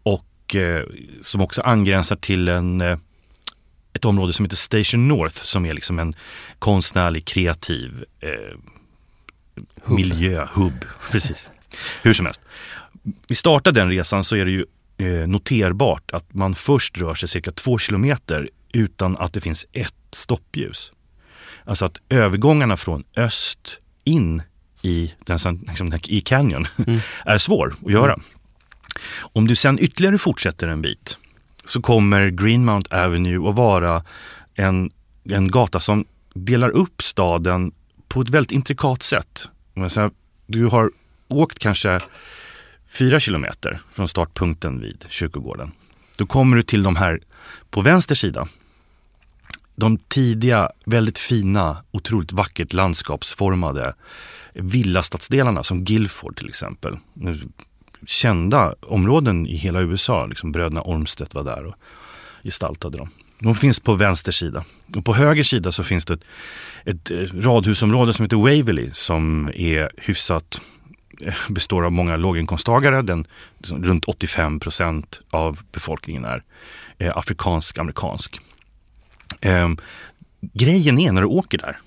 [0.03, 0.85] och eh,
[1.21, 2.99] som också angränsar till en, eh,
[3.93, 6.15] ett område som heter Station North som är liksom en
[6.59, 8.31] konstnärlig, kreativ eh,
[9.83, 9.97] Hubb.
[9.99, 10.85] miljö, hubb.
[11.11, 11.49] Precis.
[12.03, 12.41] Hur som helst.
[13.29, 14.65] Vi startar den resan så är det ju
[14.99, 19.95] eh, noterbart att man först rör sig cirka två kilometer utan att det finns ett
[20.13, 20.93] stoppljus.
[21.65, 24.43] Alltså att övergångarna från öst in
[24.83, 27.01] i, den, liksom, i canyon Mm.
[27.25, 28.19] är svår att göra.
[29.19, 31.19] Om du sen ytterligare fortsätter en bit
[31.65, 34.05] så kommer Greenmount Avenue att vara
[34.55, 34.91] en,
[35.25, 36.05] en gata som
[36.35, 37.73] delar upp staden
[38.09, 39.49] på ett väldigt intrikat sätt.
[40.47, 40.91] Du har
[41.29, 42.01] åkt kanske
[42.89, 45.73] fyra kilometer från startpunkten vid kyrkogården.
[46.19, 47.21] Då kommer du till de här
[47.71, 48.49] på vänster sida.
[49.81, 53.95] De tidiga, väldigt fina, otroligt vackert landskapsformade
[54.53, 56.99] villastadsdelarna som Guilford till exempel.
[58.07, 61.75] Kända områden i hela USA, liksom bröderna Ormstedt var där och
[62.45, 63.09] gestaltade dem.
[63.39, 64.65] De finns på vänster sida.
[64.97, 66.15] Och på höger sida så finns det
[66.85, 70.61] ett, ett radhusområde som heter Waverly som är hyfsat
[71.21, 73.03] eh, består av många låginkomsttagare.
[73.03, 73.27] Den,
[73.59, 76.43] liksom, runt 85 procent av befolkningen är
[76.99, 78.41] eh, afrikansk-amerikansk.
[79.41, 79.69] Eh,
[80.41, 81.79] grejen är när du åker där,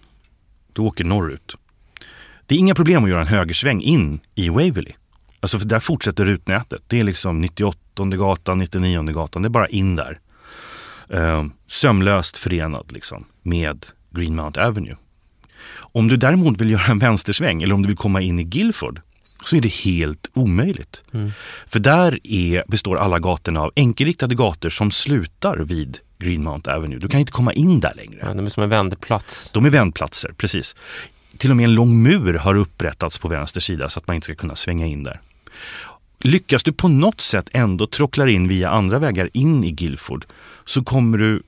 [0.74, 1.56] du åker norrut.
[2.46, 4.92] Det är inga problem att göra en högersväng in i Waverly.
[5.40, 6.82] Alltså för där fortsätter rutnätet.
[6.88, 9.42] Det är liksom 98 gatan, 99 gatan.
[9.42, 10.20] Det är bara in där.
[11.10, 14.96] Eh, sömlöst förenad liksom med Greenmount Avenue.
[15.76, 19.02] Om du däremot vill göra en vänstersväng eller om du vill komma in i Guilford
[19.44, 21.02] så är det helt omöjligt.
[21.14, 21.32] Mm.
[21.68, 27.00] För där är, består alla gatorna av enkelriktade gator som slutar vid Greenmount Avenue.
[27.00, 28.20] Du kan inte komma in där längre.
[28.22, 29.52] Ja, de är som en vändplats.
[29.52, 30.76] De är vändplatser, precis.
[31.38, 34.26] Till och med en lång mur har upprättats på vänster sida så att man inte
[34.26, 35.22] ska kunna svänga in där.
[36.20, 40.26] Lyckas du på något sätt ändå trockla in via andra vägar in i Guilford
[40.66, 41.44] så kommer du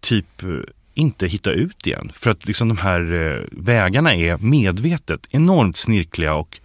[0.00, 0.48] typ eh,
[0.94, 2.10] inte hitta ut igen.
[2.14, 6.60] För att liksom de här eh, vägarna är medvetet enormt snirkliga och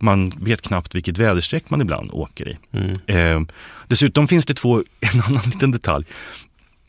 [0.00, 2.58] man vet knappt vilket väderstreck man ibland åker i.
[2.72, 2.96] Mm.
[3.06, 3.54] Eh,
[3.86, 6.06] dessutom finns det två, en annan liten detalj.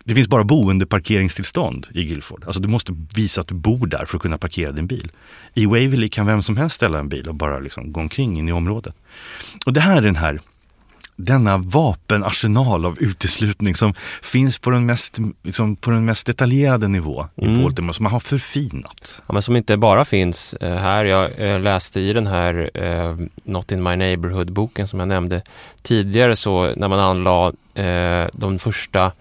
[0.07, 2.43] Det finns bara boendeparkeringstillstånd i Guilford.
[2.45, 5.11] Alltså du måste visa att du bor där för att kunna parkera din bil.
[5.53, 8.49] I Waverly kan vem som helst ställa en bil och bara liksom gå omkring in
[8.49, 8.95] i området.
[9.65, 10.39] Och det här är den här
[11.15, 17.27] denna vapenarsenal av uteslutning som finns på den mest, liksom, på den mest detaljerade nivå
[17.35, 17.63] i Mm.
[17.63, 19.21] Baltimore, som man har förfinat.
[19.27, 21.05] Ja, men som inte bara finns eh, här.
[21.05, 25.41] Jag läste i den här eh, Not in my neighborhood-boken som jag nämnde
[25.81, 29.11] tidigare så när man anlade eh, de första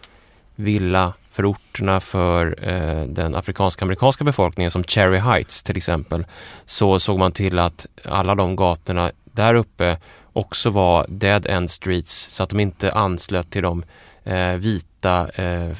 [0.54, 6.26] villaförorterna för eh, den afrikansk-amerikanska befolkningen som Cherry Heights till exempel
[6.66, 9.98] så såg man till att alla de gatorna där uppe
[10.32, 13.84] också var dead end streets så att de inte anslöt till de
[14.24, 15.76] eh, vita eh,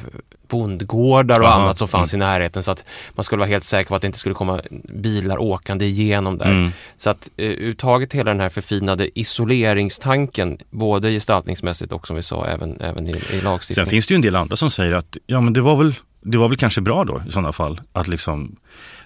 [0.55, 2.84] bondgårdar och Aha, annat som fanns i närheten så att
[3.14, 6.50] man skulle vara helt säker på att det inte skulle komma bilar åkande igenom där.
[6.50, 6.70] Mm.
[6.96, 12.46] Så att eh, uttaget hela den här förfinade isoleringstanken både gestaltningsmässigt och som vi sa
[12.46, 13.86] även, även i, i Sen lagstiftning.
[13.86, 16.38] finns det ju en del andra som säger att ja, men det, var väl, det
[16.38, 18.57] var väl kanske bra då i sådana fall att liksom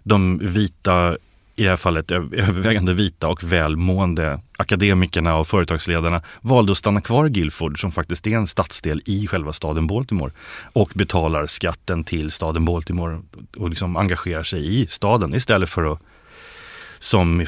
[0.02, 1.16] de vita,
[1.58, 7.26] i det här fallet övervägande vita och välmående akademikerna och företagsledarna valde att stanna kvar
[7.26, 10.32] i Guilford som faktiskt är en stadsdel i själva staden Baltimore
[10.72, 13.20] och betalar skatten till staden Baltimore
[13.56, 16.02] och liksom engagerar sig i staden istället för att
[16.98, 17.46] som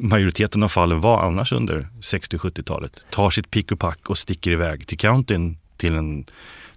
[0.00, 2.92] majoriteten av fallen var annars under 60 och 70-talet.
[3.10, 6.24] Tar sitt pick och pack och sticker iväg till countyn till, en,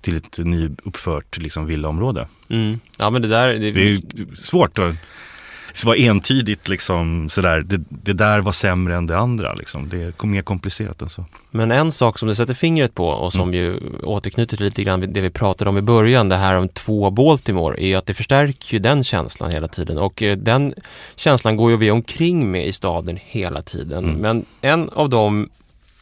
[0.01, 2.27] till ett nyuppfört liksom, villaområde.
[2.49, 2.79] Mm.
[2.97, 4.95] Ja men det där, det, Det är svårt att
[5.85, 9.89] vara entydigt liksom sådär, det, det där var sämre än det andra liksom.
[9.89, 11.25] Det är mer komplicerat än så.
[11.51, 15.13] Men en sak som du sätter fingret på och som ju återknyter till lite grann
[15.13, 18.13] det vi pratade om i början, det här om två Baltimore, är ju att det
[18.13, 20.73] förstärker ju den känslan hela tiden och eh, den
[21.15, 24.03] känslan går ju vi omkring med i staden hela tiden.
[24.03, 24.17] Mm.
[24.17, 25.49] Men en av de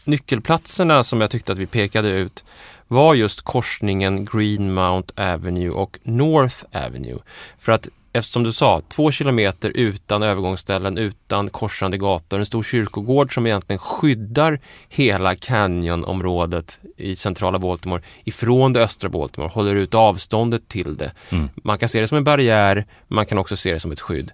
[0.03, 2.43] nyckelplatserna som jag tyckte att vi pekade ut
[2.87, 7.17] var just korsningen Greenmount Avenue och North Avenue.
[7.59, 13.33] För att eftersom du sa, två kilometer utan övergångsställen, utan korsande gator, en stor kyrkogård
[13.33, 14.59] som egentligen skyddar
[14.89, 21.11] hela Canyonområdet i centrala Baltimore ifrån det östra Baltimore, håller ut avståndet till det.
[21.29, 21.49] Mm.
[21.55, 24.31] Man kan se det som en barriär, man kan också se det som ett skydd.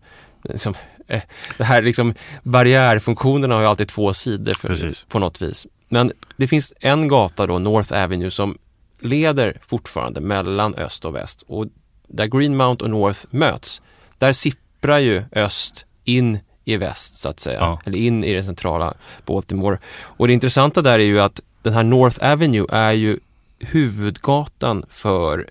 [0.55, 0.73] Som,
[1.07, 1.21] eh,
[1.57, 2.13] det här liksom,
[2.43, 5.67] barriärfunktionerna har ju alltid två sidor för, på något vis.
[5.89, 8.57] Men det finns en gata då, North Avenue, som
[8.99, 11.65] leder fortfarande mellan öst och väst och
[12.13, 13.81] där Greenmount och North möts,
[14.17, 17.79] där sipprar ju öst in i väst så att säga, ja.
[17.85, 18.93] eller in i det centrala
[19.25, 19.77] Baltimore.
[20.01, 23.19] Och det intressanta där är ju att den här North Avenue är ju
[23.59, 25.49] huvudgatan för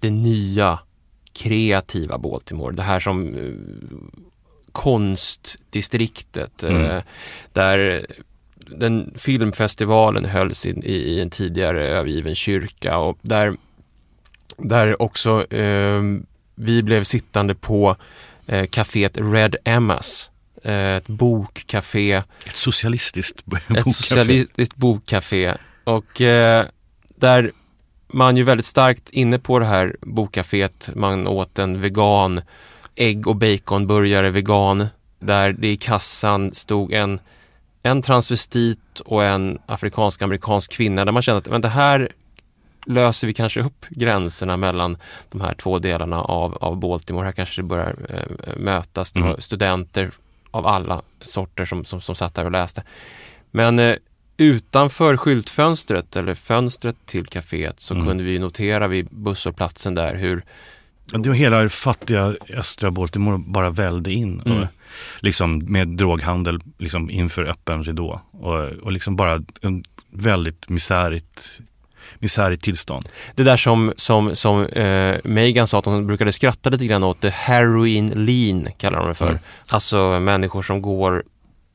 [0.00, 0.78] det nya
[1.32, 2.76] kreativa Baltimore.
[2.76, 3.54] Det här som uh,
[4.72, 7.02] konstdistriktet uh, mm.
[7.52, 8.06] där
[8.56, 13.56] den filmfestivalen hölls i, i, en tidigare övergiven kyrka och där
[14.56, 16.02] där också eh,
[16.54, 17.96] vi blev sittande på
[18.46, 20.30] eh, kaféet Red Emmas.
[20.64, 22.12] Eh, ett bokcafé.
[22.12, 23.78] Ett socialistiskt bokcafé.
[23.78, 25.54] Ett socialistiskt bokcafé.
[25.84, 26.66] Och eh,
[27.16, 27.52] där
[28.08, 30.90] man ju väldigt starkt inne på det här bokcaféet.
[30.94, 32.40] Man åt en vegan
[32.94, 34.86] ägg och baconburgare vegan.
[35.18, 37.20] Där det i kassan stod en,
[37.82, 41.04] en transvestit och en afrikansk-amerikansk kvinna.
[41.04, 42.12] Där man kände att men det här
[42.86, 44.96] löser vi kanske upp gränserna mellan
[45.30, 47.24] de här två delarna av, av Baltimore.
[47.24, 49.12] Här kanske det börjar eh, mötas.
[49.12, 49.40] Det var mm.
[49.40, 50.10] studenter
[50.50, 52.84] av alla sorter som, som, som satt där och läste.
[53.50, 53.96] Men eh,
[54.36, 58.06] utanför skyltfönstret eller fönstret till kaféet så mm.
[58.06, 60.44] kunde vi notera vid busshållplatsen där hur
[61.06, 64.40] det var hela fattiga östra Baltimore bara välde in.
[64.40, 64.58] Mm.
[64.58, 64.66] Och,
[65.20, 68.20] liksom med droghandel liksom inför öppen ridå.
[68.30, 71.60] Och, och liksom bara en väldigt misärigt
[72.18, 73.08] misärigt tillstånd.
[73.34, 77.20] Det där som, som, som eh, Megan sa att hon brukade skratta lite grann åt,
[77.20, 79.28] det heroin lean kallar de det för.
[79.28, 79.38] Mm.
[79.68, 81.24] Alltså människor som går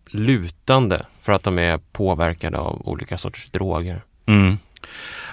[0.09, 4.01] lutande för att de är påverkade av olika sorters droger.
[4.25, 4.57] Mm.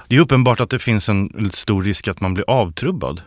[0.09, 3.23] Det är uppenbart att det finns en stor risk att man blir avtrubbad.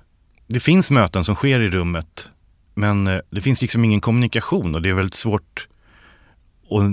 [0.47, 2.29] Det finns möten som sker i rummet
[2.73, 5.67] men eh, det finns liksom ingen kommunikation och det är väldigt svårt
[6.69, 6.83] att,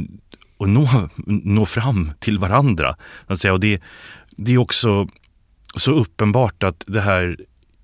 [0.58, 2.96] att nå, nå fram till varandra.
[3.26, 3.52] Att säga.
[3.52, 3.82] Och det,
[4.40, 5.08] det är också
[5.76, 7.36] så uppenbart att det här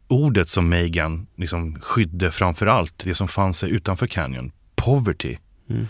[0.08, 5.36] ordet som Megan liksom skydde framför allt, det som fanns utanför Canyon, poverty.
[5.70, 5.86] Mm.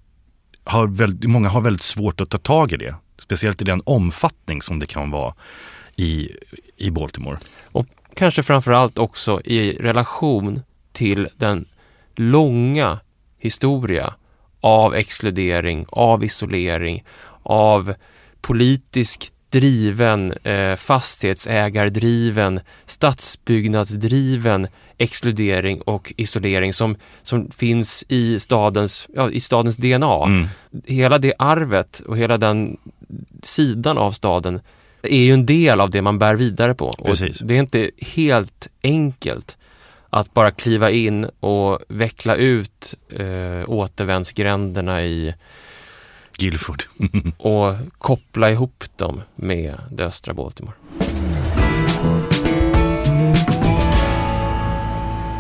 [0.65, 2.95] har väldigt, många har väldigt svårt att ta tag i det.
[3.19, 5.35] Speciellt i den omfattning som det kan vara
[5.97, 6.31] i,
[6.77, 7.39] i Baltimore.
[7.65, 10.63] Och kanske framförallt också i relation
[10.93, 11.65] till den
[12.15, 12.99] långa
[13.39, 14.15] historia
[14.61, 17.05] av exkludering, av isolering,
[17.43, 17.95] av
[18.41, 24.69] politisk driven, eh, fastighetsägardriven, stadsbyggnadsdriven
[24.99, 30.25] exkludering och isolering som, som finns i stadens, ja, i stadens DNA.
[30.27, 30.47] Mm.
[30.85, 32.77] Hela det arvet och hela den
[33.43, 34.61] sidan av staden
[35.13, 36.87] är ju en del av det man bär vidare på.
[36.87, 39.59] Och det är inte helt enkelt
[40.11, 45.35] att bara kliva in och veckla ut eh, återvändsgränderna i
[46.37, 46.83] Guilford
[47.39, 50.75] och koppla ihop dem med det östra Baltimore.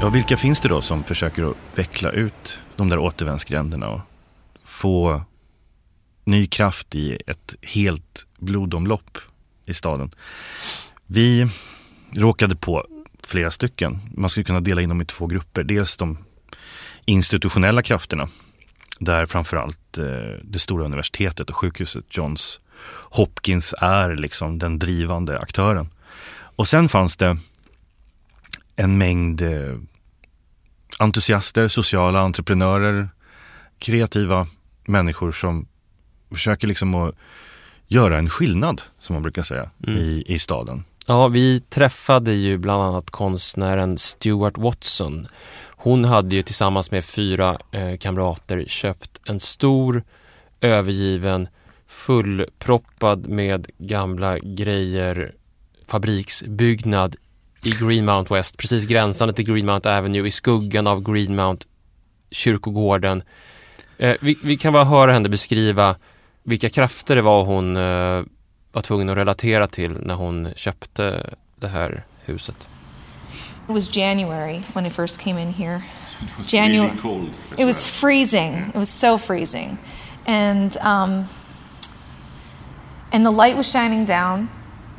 [0.00, 4.00] Ja, vilka finns det då som försöker att veckla ut de där återvändsgränderna och
[4.64, 5.20] få
[6.24, 9.18] ny kraft i ett helt blodomlopp
[9.66, 10.10] i staden.
[11.06, 11.46] Vi
[12.14, 12.86] råkade på
[13.22, 13.98] flera stycken.
[14.14, 15.64] Man skulle kunna dela in dem i två grupper.
[15.64, 16.18] Dels de
[17.04, 18.28] institutionella krafterna
[18.98, 22.60] där framförallt eh, det stora universitetet och sjukhuset Johns
[23.10, 25.88] Hopkins är liksom den drivande aktören.
[26.56, 27.38] Och sen fanns det
[28.76, 29.76] en mängd eh,
[30.98, 33.08] entusiaster, sociala entreprenörer,
[33.78, 34.46] kreativa
[34.86, 35.68] människor som
[36.30, 37.14] försöker liksom att
[37.88, 39.98] göra en skillnad, som man brukar säga, mm.
[40.00, 40.84] i, i staden.
[41.08, 45.28] Ja, vi träffade ju bland annat konstnären Stuart Watson.
[45.76, 50.02] Hon hade ju tillsammans med fyra eh, kamrater köpt en stor
[50.60, 51.48] övergiven
[51.86, 55.34] fullproppad med gamla grejer
[55.86, 57.16] fabriksbyggnad
[57.64, 61.66] i Greenmount West, precis gränsande till Greenmount Avenue i skuggan av Greenmount
[62.30, 63.22] kyrkogården.
[63.98, 65.96] Eh, vi, vi, kan bara höra henne beskriva
[66.46, 68.22] vilka krafter det var hon eh,
[68.72, 72.68] var tvungen att relatera till när hon köpte det här huset.
[73.68, 75.76] It was January when I first came in here.
[75.76, 77.30] It was January- really cold.
[77.58, 78.54] It was freezing.
[78.68, 79.78] It was so freezing,
[80.26, 81.24] and um,
[83.12, 84.48] and the light was shining down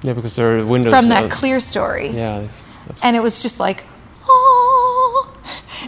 [0.04, 0.94] Yeah, because there are windows.
[0.94, 2.68] from that clear story, Yeah, it's,
[3.04, 3.84] and it was just like,
[4.28, 5.34] oh,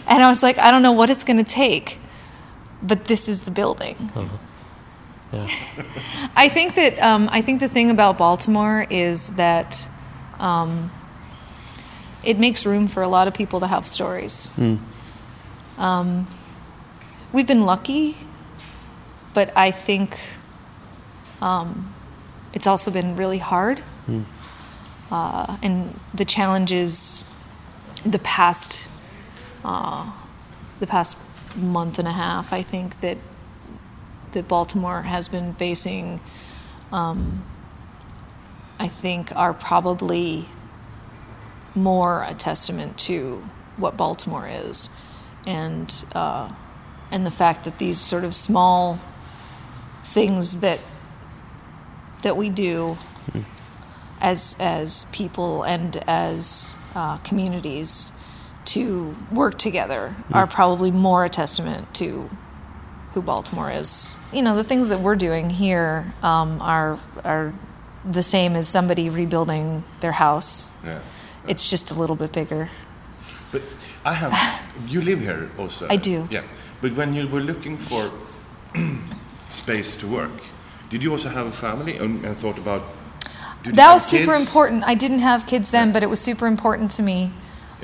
[0.06, 1.98] and I was like, I don't know what it's going to take,
[2.82, 3.96] but this is the building.
[5.32, 5.48] Yeah.
[6.36, 9.86] I think that um, I think the thing about Baltimore is that
[10.38, 10.90] um,
[12.24, 14.50] it makes room for a lot of people to have stories.
[15.78, 16.26] Um,
[17.32, 18.16] we've been lucky,
[19.34, 20.18] but I think
[21.40, 21.94] um,
[22.52, 23.80] it's also been really hard,
[25.10, 27.24] uh, and the challenges
[28.04, 28.88] the past
[29.64, 30.10] uh,
[30.80, 31.16] the past
[31.56, 32.52] month and a half.
[32.52, 33.18] I think that
[34.32, 36.20] that Baltimore has been facing,
[36.92, 37.44] um,
[38.78, 40.46] I think, are probably
[41.74, 43.44] more a testament to
[43.76, 44.88] what Baltimore is,
[45.46, 46.52] and uh,
[47.10, 48.98] and the fact that these sort of small
[50.04, 50.80] things that
[52.22, 52.98] that we do
[54.20, 58.10] as as people and as uh, communities
[58.64, 62.28] to work together are probably more a testament to
[63.14, 64.14] who Baltimore is.
[64.32, 67.52] You know, the things that we're doing here um, are are
[68.04, 70.70] the same as somebody rebuilding their house.
[70.84, 71.00] Yeah.
[71.48, 72.70] It's just a little bit bigger.
[73.52, 73.62] But
[74.04, 74.32] I have.
[74.88, 75.86] You live here also.
[75.90, 76.28] I do.
[76.30, 76.42] Yeah.
[76.80, 78.10] But when you were looking for
[79.48, 80.30] space to work,
[80.90, 82.82] did you also have a family and, and thought about?
[83.64, 84.46] That was super kids?
[84.46, 84.84] important.
[84.84, 85.92] I didn't have kids then, Yeah.
[85.92, 87.30] but it was super important to me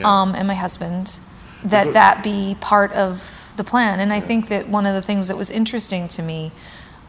[0.02, 1.18] um, and my husband
[1.64, 3.20] that Because- that be part of
[3.56, 4.00] the plan.
[4.00, 6.52] And I think that one of the things that was interesting to me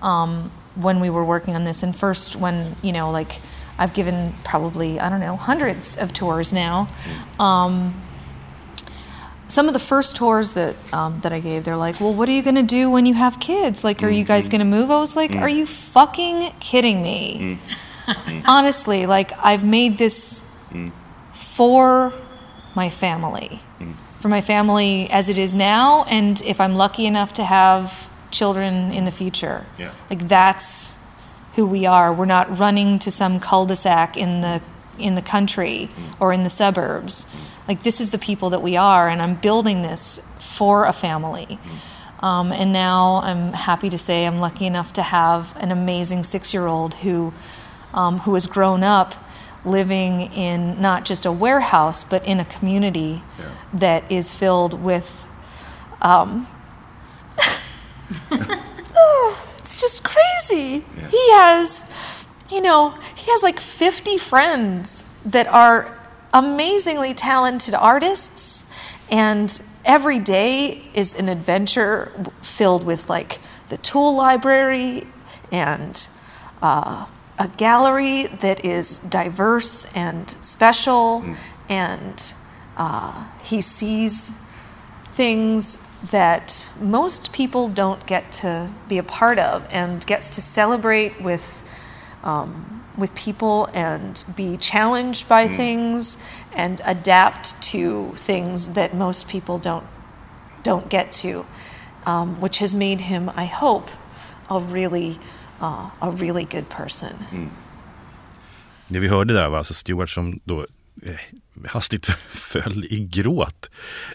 [0.01, 3.39] um, when we were working on this, and first when you know, like
[3.77, 6.87] I've given probably I don't know hundreds of tours now.
[7.39, 8.01] Um,
[9.49, 12.33] some of the first tours that um, that I gave, they're like, "Well, what are
[12.33, 13.83] you going to do when you have kids?
[13.83, 17.57] Like, are you guys going to move?" I was like, "Are you fucking kidding me?"
[18.45, 20.43] Honestly, like I've made this
[21.33, 22.13] for
[22.75, 23.61] my family,
[24.27, 28.91] for my family as it is now, and if I'm lucky enough to have children
[28.91, 29.91] in the future, Yeah.
[30.09, 30.97] like that's
[31.55, 32.11] who we are.
[32.11, 34.59] We're not running to some cul-de-sac in the
[34.99, 37.25] in the country or in the suburbs.
[37.69, 41.57] Like this is the people that we are, and I'm building this for a family.
[42.19, 46.95] Um, and now I'm happy to say I'm lucky enough to have an amazing six-year-old
[46.95, 47.31] who
[47.93, 49.15] um, who has grown up
[49.67, 53.21] living in not just a warehouse but in a community
[53.73, 55.25] that is filled with
[59.57, 60.85] it's just crazy.
[60.97, 61.07] Yeah.
[61.09, 61.85] He has,
[62.49, 65.97] you know, he has like 50 friends that are
[66.33, 68.65] amazingly talented artists,
[69.09, 72.11] and every day is an adventure
[72.41, 73.39] filled with like
[73.69, 75.07] the tool library
[75.51, 76.07] and
[76.61, 77.05] uh,
[77.39, 81.23] a gallery that is diverse and special,
[81.69, 82.33] and
[82.77, 84.33] uh, he sees
[85.13, 85.77] things
[86.11, 91.63] that most people don't get to be a part of and gets to celebrate with
[92.23, 96.17] um, with people and be challenged by things
[96.53, 99.85] and adapt to things that most people don't
[100.63, 101.45] don't get to
[102.05, 103.89] um, which has made him I hope
[104.49, 105.19] a really
[105.61, 107.49] uh, a really good person
[108.87, 110.65] Det vi hörde där var alltså Stewart som då
[111.03, 111.15] eh,
[111.67, 113.69] hastigt föll i gråt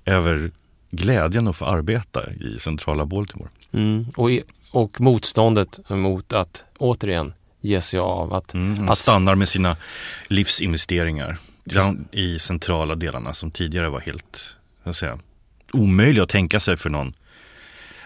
[0.04, 0.50] över
[0.90, 3.50] glädjen att få arbeta i centrala Baltimore.
[3.72, 4.06] Mm.
[4.16, 8.34] Och, i, och motståndet mot att återigen ge sig av.
[8.34, 9.76] Att, Mm, han att stannar med sina
[10.28, 11.38] livsinvesteringar
[12.10, 15.18] i centrala delarna som tidigare var helt jag säga,
[15.72, 17.14] omöjliga att tänka sig för någon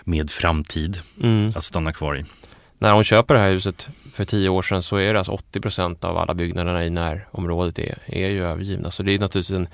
[0.04, 2.24] med framtid mm, att stanna kvar i.
[2.78, 6.04] när hon köper det här huset för tio år sedan så är det alltså 80%
[6.04, 8.90] av alla byggnaderna i närområdet är, är ju övergivna.
[8.90, 9.68] Så det är naturligtvis en,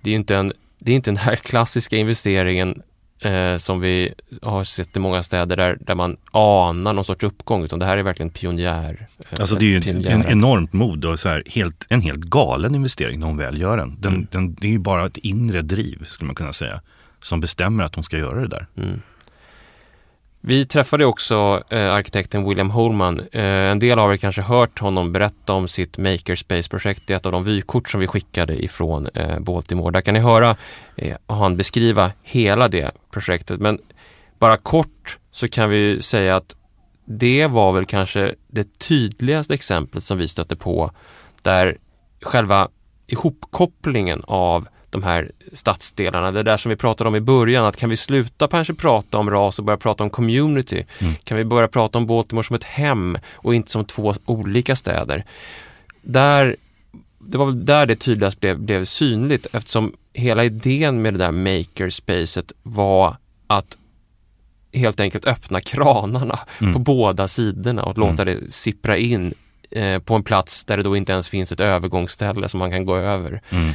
[0.00, 2.82] det är inte en, det är inte den här klassiska investeringen
[3.20, 7.64] eh, som vi har sett i många städer där, där man anar någon sorts uppgång
[7.64, 9.06] utan det här är verkligen pionjär.
[9.30, 10.14] eh, Alltså det är ju pionjärer.
[10.14, 13.76] en enormt mod och så här, helt, en helt galen investering när hon väl gör
[13.76, 13.96] den.
[14.00, 14.26] den, Mm.
[14.30, 16.80] den det är ju bara ett inre driv skulle man kunna säga
[17.22, 18.66] som bestämmer att hon ska göra det där.
[18.76, 19.00] Mm.
[20.48, 23.20] Vi träffade också eh, arkitekten William Holman.
[23.32, 27.02] Eh, en del av er kanske hört honom berätta om sitt Makerspace-projekt.
[27.06, 29.92] Det är ett av de vykort som vi skickade ifrån eh, Baltimore.
[29.92, 30.56] Där kan ni höra
[30.96, 33.60] eh, han beskriva hela det projektet.
[33.60, 33.78] Men
[34.38, 36.56] bara kort så kan vi säga att
[37.04, 40.90] det var väl kanske det tydligaste exemplet som vi stötte på
[41.42, 41.78] där
[42.22, 42.68] själva
[43.06, 46.32] ihopkopplingen av de här stadsdelarna.
[46.32, 49.30] Det där som vi pratade om i början, att kan vi sluta kanske prata om
[49.30, 50.84] ras och börja prata om community?
[50.98, 51.14] Mm.
[51.24, 55.24] Kan vi börja prata om Baltimore som ett hem och inte som två olika städer?
[56.02, 56.56] Där,
[57.18, 61.32] det var väl där det tydligast blev, blev synligt eftersom hela idén med det där
[61.32, 63.16] makerspacet var
[63.46, 63.76] att
[64.72, 66.72] helt enkelt öppna kranarna Mm.
[66.72, 69.34] på båda sidorna och låta det sippra in
[69.70, 72.84] eh, på en plats där det då inte ens finns ett övergångsställe som man kan
[72.84, 73.42] gå över.
[73.50, 73.72] Mm.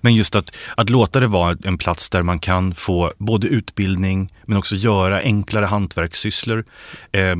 [0.00, 4.32] Men just att, att låta det vara en plats där man kan få både utbildning
[4.44, 6.64] men också göra enklare hantverkssysslor.
[7.12, 7.36] Eh,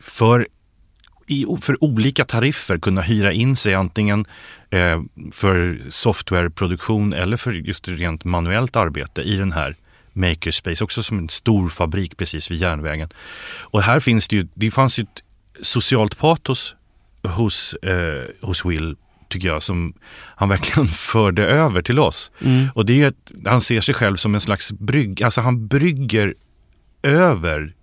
[0.00, 0.48] för,
[1.26, 4.24] i, för olika tariffer kunna hyra in sig antingen
[4.70, 5.02] eh,
[5.32, 9.76] för softwareproduktion eller för just rent manuellt arbete i den här
[10.12, 13.08] Makerspace, också som en stor fabrik precis vid järnvägen.
[13.60, 15.22] Och här finns det ju, det fanns ju ett
[15.62, 16.74] socialt patos
[17.22, 18.96] hos, eh, hos Will
[19.28, 19.94] tycker jag, som
[20.36, 22.30] han verkligen förde över till oss.
[22.74, 26.34] Och det är att han ser sig själv som en slags brygg, alltså han brygger
[27.02, 27.74] över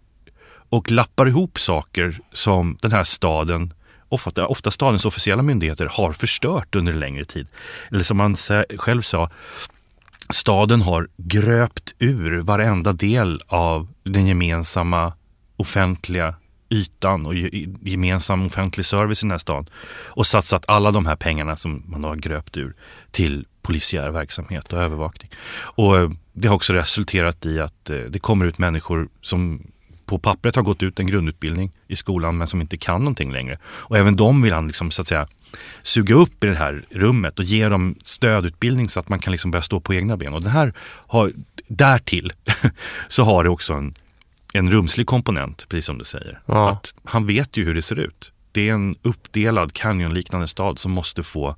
[0.70, 3.74] och lappar ihop saker som den här staden,
[4.10, 7.48] ofta, ofta stadens officiella myndigheter, har förstört under en längre tid.
[7.92, 8.36] Eller som han
[8.78, 9.30] själv sa,
[10.30, 15.14] staden har gröpt ur varenda del av den gemensamma
[15.56, 16.36] offentliga
[16.74, 17.36] ytan och
[17.82, 19.66] gemensam offentlig service i den här stan
[20.06, 22.74] och satsat alla de här pengarna som man har gröpt ur
[23.12, 25.32] till polisiär verksamhet och övervakning.
[25.56, 29.62] Och eh, det har också resulterat i att eh, det kommer ut människor som
[30.06, 33.58] på pappret har gått ut en grundutbildning i skolan men som inte kan någonting längre.
[33.66, 35.28] Och även de vill han liksom så att säga
[35.82, 39.52] suga upp i det här rummet och ge dem stödutbildning så att man kan liksom
[39.52, 40.34] börja stå på egna ben.
[40.34, 40.74] Och det här
[41.08, 41.32] har,
[41.68, 42.32] därtill
[43.08, 43.94] så har det också en,
[44.60, 46.40] en rumslig komponent, precis som du säger.
[46.46, 46.70] Ja.
[46.70, 48.32] Att han vet ju hur det ser ut.
[48.52, 51.56] Det är en uppdelad canyonliknande stad som måste få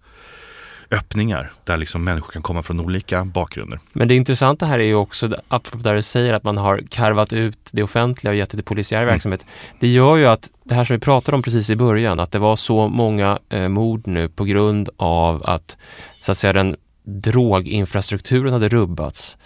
[0.91, 3.79] öppningar där liksom människor kan komma från olika bakgrunder.
[3.93, 7.33] Men det intressanta här är ju också, apropå där du säger att man har karvat
[7.33, 9.13] ut det offentliga och gett det till polisiär Mm.
[9.13, 9.45] verksamhet.
[9.79, 12.39] Det gör ju att det här som vi pratade om precis i början, att det
[12.39, 15.77] var så många eh, mord nu på grund av att
[16.19, 19.37] så att säga den droginfrastrukturen hade rubbats.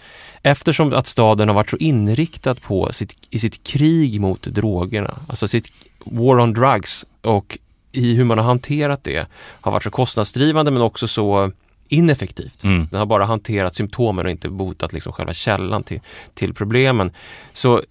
[0.42, 5.48] Eftersom att staden har varit så inriktad på sitt, i sitt krig mot drogerna, alltså
[5.48, 5.72] sitt
[6.04, 7.58] war on drugs och
[7.92, 9.26] i hur man har hanterat det
[9.60, 11.52] har varit så kostnadsdrivande men också så
[11.88, 12.64] ineffektivt.
[12.64, 12.88] Mm.
[12.90, 16.00] Den har bara hanterat symptomen och inte botat liksom själva källan till,
[16.34, 17.12] till problemen.
[17.52, 17.82] Så,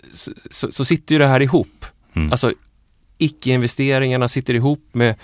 [0.51, 1.85] så, så sitter ju det här ihop.
[2.13, 2.31] Mm.
[2.31, 2.53] Alltså
[3.17, 5.15] icke-investeringarna sitter ihop med,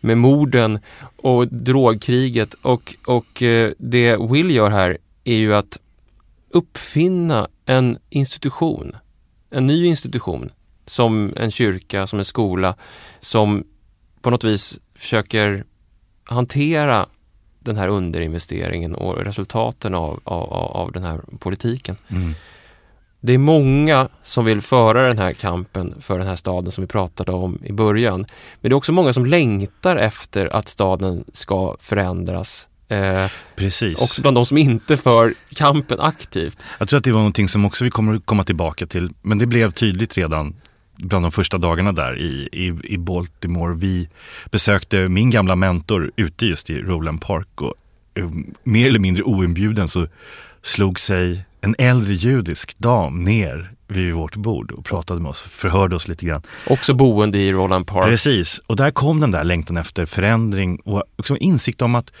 [0.00, 0.78] med morden
[1.16, 5.78] och drogkriget och, och eh, det Will gör här är ju att
[6.52, 8.96] uppfinna en institution,
[9.50, 10.50] en ny institution
[10.86, 12.74] som en kyrka, som en skola
[13.18, 13.64] som
[14.20, 15.64] på något vis försöker
[16.24, 17.06] hantera
[17.58, 21.96] den här underinvesteringen och resultaten av, av, av den här politiken.
[22.08, 22.34] Mm.
[23.20, 26.88] Det är många som vill föra den här kampen för den här staden som vi
[26.88, 28.26] pratade om i början.
[28.60, 32.68] Men det är också många som längtar efter att staden ska förändras.
[32.92, 34.02] Eh, Precis.
[34.02, 36.58] också bland de som inte för kampen aktivt.
[36.78, 39.10] Jag tror att det var någonting som också vi kommer att komma tillbaka till.
[39.22, 40.54] Men det blev tydligt redan
[40.96, 43.74] bland de första dagarna där i, i, i Baltimore.
[43.74, 44.08] Vi
[44.50, 47.74] besökte min gamla mentor ute just i Roland Park och
[48.14, 48.30] eh,
[48.62, 50.06] mer eller mindre oinbjuden så
[50.62, 55.96] slog sig en äldre judisk dam ner vid vårt bord och pratade med oss, förhörde
[55.96, 56.42] oss lite grann.
[56.66, 58.04] Också boende i Roland Park.
[58.04, 62.12] Precis, och där kom den där längtan efter förändring och också insikt om att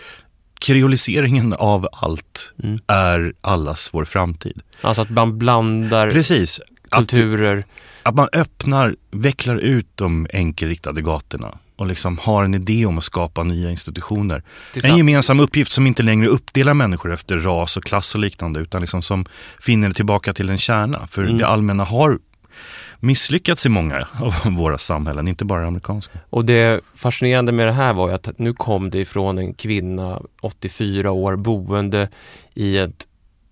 [0.62, 2.78] kreoliseringen av allt Mm.
[2.86, 4.60] är allas vår framtid.
[4.80, 6.60] Alltså att man blandar Precis.
[6.90, 7.64] Att, kulturer.
[8.02, 13.04] att man öppnar, vecklar ut de enkelriktade gatorna och liksom har en idé om att
[13.04, 14.42] skapa nya institutioner.
[14.84, 18.80] En gemensam uppgift som inte längre uppdelar människor efter ras och klass och liknande utan
[18.80, 19.24] liksom som
[19.60, 21.06] finner tillbaka till en kärna.
[21.10, 21.38] För Mm.
[21.38, 22.18] det allmänna har
[23.02, 26.18] misslyckats i många av våra samhällen, inte bara amerikanska.
[26.30, 30.22] Och det fascinerande med det här var ju att nu kom det ifrån en kvinna,
[30.40, 32.08] 84 år, boende
[32.54, 33.06] i ett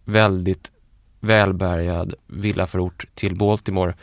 [0.04, 0.72] väldigt
[1.20, 3.94] välbärgad villaförort till Baltimore.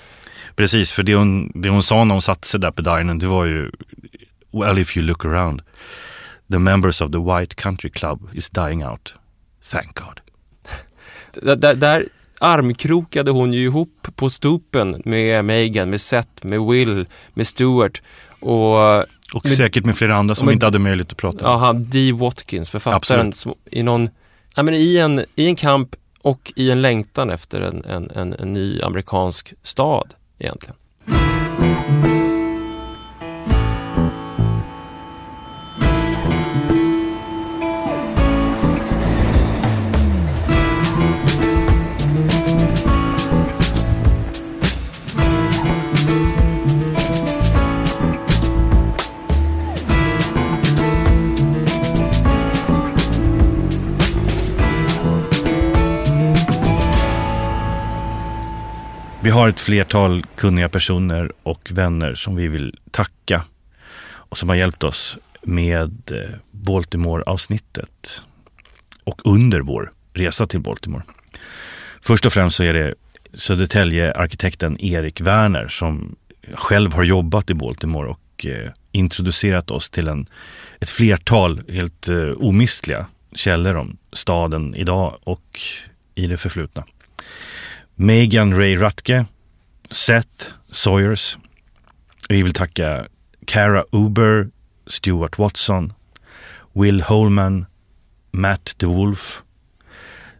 [0.55, 3.27] Precis, för det hon, det hon sa när hon satte sig där på dinern, det
[3.27, 3.71] var ju
[4.51, 5.61] Well if you look around,
[6.51, 9.13] the members of the White Country Club is dying out.
[9.71, 10.21] Thank God.
[11.57, 12.05] Där, där
[12.39, 18.01] armkrokade hon ju ihop på stupen med Megan, med Seth, med Will, med Stuart
[18.39, 18.99] och
[19.33, 21.45] Och Men- säkert med flera andra som vi inte hade möjlighet att prata med.
[21.51, 22.11] ja, han D.
[22.11, 24.09] Watkins, författaren, som, i någon,
[24.55, 28.33] ja, men i, en, i en kamp och i en längtan efter en, en, en,
[28.39, 30.75] en ny amerikansk stad egentligen.
[59.27, 63.43] Vi har ett flertal kunniga personer och vänner som vi vill tacka
[64.03, 68.21] och som har hjälpt oss med eh, Baltimore-avsnittet
[69.03, 71.03] och under vår resa till Baltimore.
[72.01, 72.93] Först och främst så är det
[73.33, 76.15] Södertälje-arkitekten Erik Werner som
[76.53, 80.27] själv har jobbat i Baltimore och eh, introducerat oss till en,
[80.79, 85.59] ett flertal helt eh, omistliga källor om staden idag och
[86.15, 86.83] i det förflutna.
[87.99, 89.25] Megan Ray Rutke,
[89.89, 91.37] Seth Sawyers.
[92.29, 93.07] Vi vill tacka
[93.47, 94.49] Cara Uber,
[94.87, 95.93] Stuart Watson,
[96.73, 97.65] Will Holman,
[98.31, 99.41] Matt DeWolf,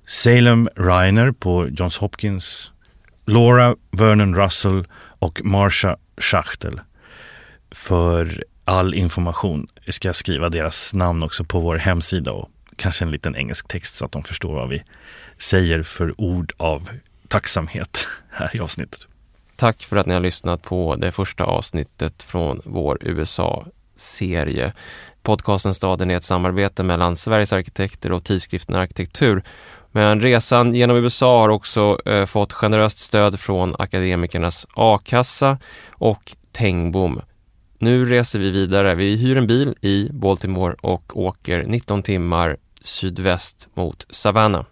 [0.06, 2.72] Salem Reiner på Johns Hopkins,
[3.26, 4.86] Laura Vernon Russell
[5.20, 6.82] och Marsha Schachtel
[7.72, 9.68] för all information.
[9.86, 13.96] Jag ska skriva deras namn också på vår hemsida och kanske en liten engelsk text
[13.96, 14.84] så att de förstår vad vi
[15.38, 16.90] säger för ord av
[17.28, 19.08] tacksamhet här i avsnittet.
[19.56, 24.74] Tack för att ni har lyssnat på det första avsnittet från vår USA-serie.
[25.24, 29.44] Podcasten Staden är ett samarbete mellan Sveriges arkitekter och tidskriften Arkitektur.
[29.92, 35.58] Men resan genom USA har också eh, fått generöst stöd från akademikernas a-kassa
[35.90, 37.22] och Tengbom.
[37.80, 38.96] Nu reser vi vidare.
[38.96, 44.66] Vi hyr en bil i Baltimore och åker 19 timmar sydväst mot Savannah.